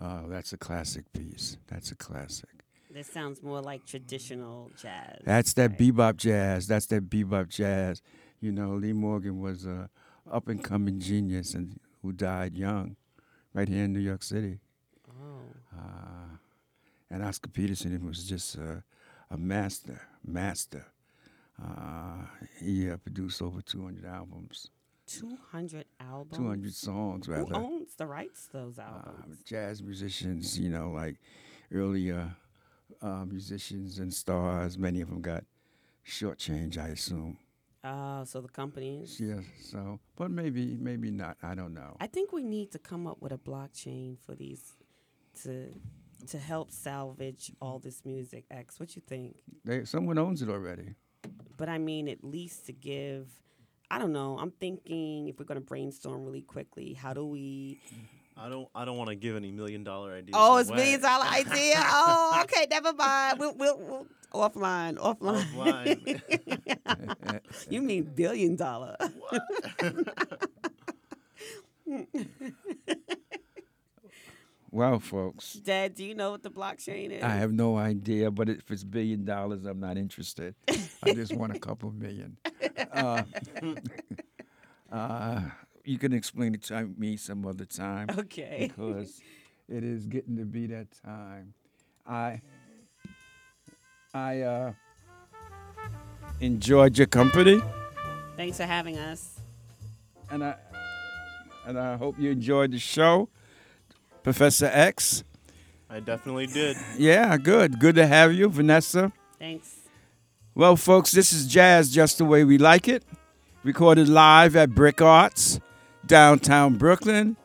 Uh, 0.00 0.28
that's 0.28 0.52
a 0.52 0.56
classic 0.56 1.12
piece. 1.12 1.56
That's 1.66 1.90
a 1.90 1.96
classic. 1.96 2.48
This 2.92 3.08
sounds 3.08 3.42
more 3.42 3.60
like 3.60 3.86
traditional 3.86 4.70
jazz. 4.80 5.18
That's 5.24 5.52
that 5.54 5.70
right? 5.70 5.78
bebop 5.80 6.16
jazz. 6.16 6.68
That's 6.68 6.86
that 6.86 7.10
bebop 7.10 7.48
jazz. 7.48 8.02
You 8.40 8.52
know, 8.52 8.74
Lee 8.74 8.92
Morgan 8.92 9.40
was 9.40 9.66
a 9.66 9.90
up 10.30 10.46
and 10.46 10.62
coming 10.62 11.00
genius 11.00 11.54
and 11.54 11.80
who 12.02 12.12
died 12.12 12.56
young, 12.56 12.94
right 13.52 13.68
here 13.68 13.82
in 13.82 13.92
New 13.92 13.98
York 13.98 14.22
City. 14.22 14.60
Oh. 15.10 15.40
Uh, 15.76 16.36
and 17.10 17.24
Oscar 17.24 17.50
Peterson 17.50 18.06
was 18.06 18.28
just 18.28 18.54
a, 18.54 18.84
a 19.28 19.36
master, 19.36 20.02
master. 20.24 20.86
Uh, 21.62 22.22
he 22.60 22.90
uh, 22.90 22.96
produced 22.96 23.40
over 23.40 23.60
200 23.62 24.04
albums, 24.04 24.70
200 25.06 25.84
albums. 26.00 26.36
200 26.36 26.74
songs 26.74 27.28
rather. 27.28 27.44
Who 27.44 27.54
owns 27.54 27.94
the 27.96 28.06
rights 28.06 28.46
to 28.46 28.52
those 28.54 28.78
Uh, 28.78 28.82
albums? 28.82 29.42
jazz 29.44 29.82
musicians, 29.82 30.58
you 30.58 30.68
know, 30.70 30.90
like 30.90 31.16
earlier 31.72 32.34
uh, 33.00 33.24
musicians 33.24 33.98
and 33.98 34.12
stars. 34.12 34.76
Many 34.78 35.00
of 35.00 35.08
them 35.10 35.20
got 35.20 35.44
short 36.02 36.38
change, 36.38 36.76
I 36.78 36.88
assume. 36.88 37.38
Oh, 37.84 38.24
so 38.24 38.40
the 38.40 38.48
companies. 38.48 39.20
Yeah. 39.20 39.40
So, 39.60 40.00
but 40.16 40.30
maybe, 40.30 40.76
maybe 40.80 41.10
not. 41.10 41.36
I 41.42 41.54
don't 41.54 41.74
know. 41.74 41.96
I 42.00 42.06
think 42.06 42.32
we 42.32 42.42
need 42.42 42.72
to 42.72 42.78
come 42.78 43.06
up 43.06 43.20
with 43.20 43.30
a 43.32 43.38
blockchain 43.38 44.18
for 44.18 44.34
these 44.34 44.72
to 45.42 45.68
to 46.28 46.38
help 46.38 46.70
salvage 46.70 47.52
all 47.60 47.78
this 47.78 48.02
music. 48.06 48.44
X, 48.50 48.80
what 48.80 48.96
you 48.96 49.02
think? 49.06 49.36
They, 49.64 49.84
someone 49.84 50.16
owns 50.16 50.40
it 50.40 50.48
already. 50.48 50.94
But 51.56 51.68
I 51.68 51.78
mean, 51.78 52.08
at 52.08 52.24
least 52.24 52.66
to 52.66 52.72
give. 52.72 53.28
I 53.90 53.98
don't 53.98 54.12
know. 54.12 54.38
I'm 54.38 54.50
thinking 54.50 55.28
if 55.28 55.38
we're 55.38 55.44
gonna 55.44 55.60
brainstorm 55.60 56.24
really 56.24 56.42
quickly, 56.42 56.94
how 56.94 57.12
do 57.12 57.24
we? 57.26 57.78
I 58.36 58.48
don't. 58.48 58.68
I 58.74 58.84
don't 58.84 58.96
want 58.96 59.10
to 59.10 59.16
give 59.16 59.36
any 59.36 59.52
million 59.52 59.84
dollar 59.84 60.12
ideas. 60.12 60.34
Oh, 60.34 60.56
it's 60.56 60.68
away. 60.68 60.78
million 60.78 61.00
dollar 61.00 61.24
idea. 61.28 61.74
Oh, 61.76 62.40
okay, 62.42 62.66
never 62.70 62.92
mind. 62.92 63.38
We'll, 63.38 63.54
we'll, 63.54 63.78
we'll 63.78 64.06
offline, 64.32 64.96
offline. 64.96 65.44
Offline. 65.54 67.40
you 67.70 67.82
mean 67.82 68.04
billion 68.14 68.56
dollar? 68.56 68.96
Well, 74.74 74.98
folks, 74.98 75.52
Dad, 75.52 75.94
do 75.94 76.04
you 76.04 76.16
know 76.16 76.32
what 76.32 76.42
the 76.42 76.50
blockchain 76.50 77.12
is? 77.12 77.22
I 77.22 77.28
have 77.36 77.52
no 77.52 77.76
idea, 77.76 78.32
but 78.32 78.48
if 78.48 78.68
it's 78.72 78.82
billion 78.82 79.24
dollars, 79.24 79.64
I'm 79.66 79.78
not 79.78 79.96
interested. 79.96 80.56
I 81.00 81.12
just 81.12 81.32
want 81.32 81.54
a 81.54 81.60
couple 81.60 81.92
million. 81.92 82.36
Uh, 82.92 83.22
uh, 84.92 85.40
you 85.84 85.96
can 85.98 86.12
explain 86.12 86.54
it 86.54 86.62
to 86.62 86.88
me 86.96 87.16
some 87.16 87.44
other 87.46 87.64
time 87.64 88.08
Okay. 88.18 88.66
because 88.68 89.20
it 89.68 89.82
is 89.84 90.06
getting 90.06 90.36
to 90.36 90.44
be 90.44 90.66
that 90.68 90.88
time. 91.04 91.54
I 92.06 92.40
I 94.12 94.40
uh, 94.42 94.72
enjoyed 96.40 96.96
your 96.98 97.06
company, 97.08 97.60
Thanks 98.36 98.56
for 98.56 98.64
having 98.64 98.98
us. 98.98 99.38
and 100.30 100.42
I 100.44 100.56
and 101.66 101.78
I 101.78 101.96
hope 101.96 102.18
you 102.18 102.30
enjoyed 102.30 102.72
the 102.72 102.78
show, 102.78 103.28
Professor 104.24 104.70
X. 104.72 105.22
I 105.88 106.00
definitely 106.00 106.46
did. 106.46 106.76
Yeah, 106.96 107.36
good. 107.36 107.78
Good 107.78 107.94
to 107.96 108.06
have 108.06 108.32
you, 108.32 108.48
Vanessa. 108.48 109.12
Thanks. 109.38 109.76
Well, 110.54 110.76
folks, 110.76 111.12
this 111.12 111.32
is 111.32 111.46
Jazz 111.46 111.92
Just 111.92 112.18
the 112.18 112.24
Way 112.24 112.42
We 112.42 112.56
Like 112.56 112.88
It, 112.88 113.04
recorded 113.62 114.08
live 114.08 114.56
at 114.56 114.70
Brick 114.70 115.02
Arts, 115.02 115.60
downtown 116.06 116.76
Brooklyn, 116.76 117.36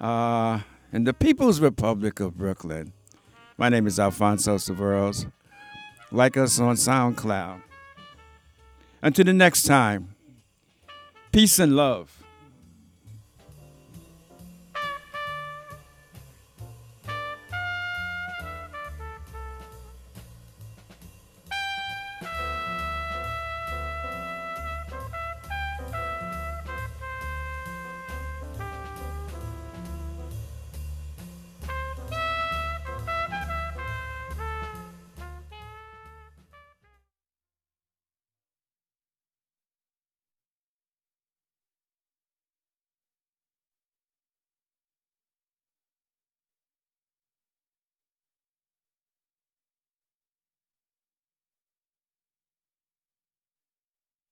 uh, 0.00 0.60
in 0.92 1.04
the 1.04 1.12
People's 1.12 1.60
Republic 1.60 2.18
of 2.18 2.36
Brooklyn. 2.36 2.92
My 3.58 3.68
name 3.68 3.86
is 3.86 4.00
Alfonso 4.00 4.56
Severos. 4.56 5.30
Like 6.10 6.36
us 6.36 6.58
on 6.58 6.76
SoundCloud. 6.76 7.62
Until 9.02 9.26
the 9.26 9.34
next 9.34 9.64
time, 9.64 10.14
peace 11.30 11.58
and 11.58 11.76
love. 11.76 12.19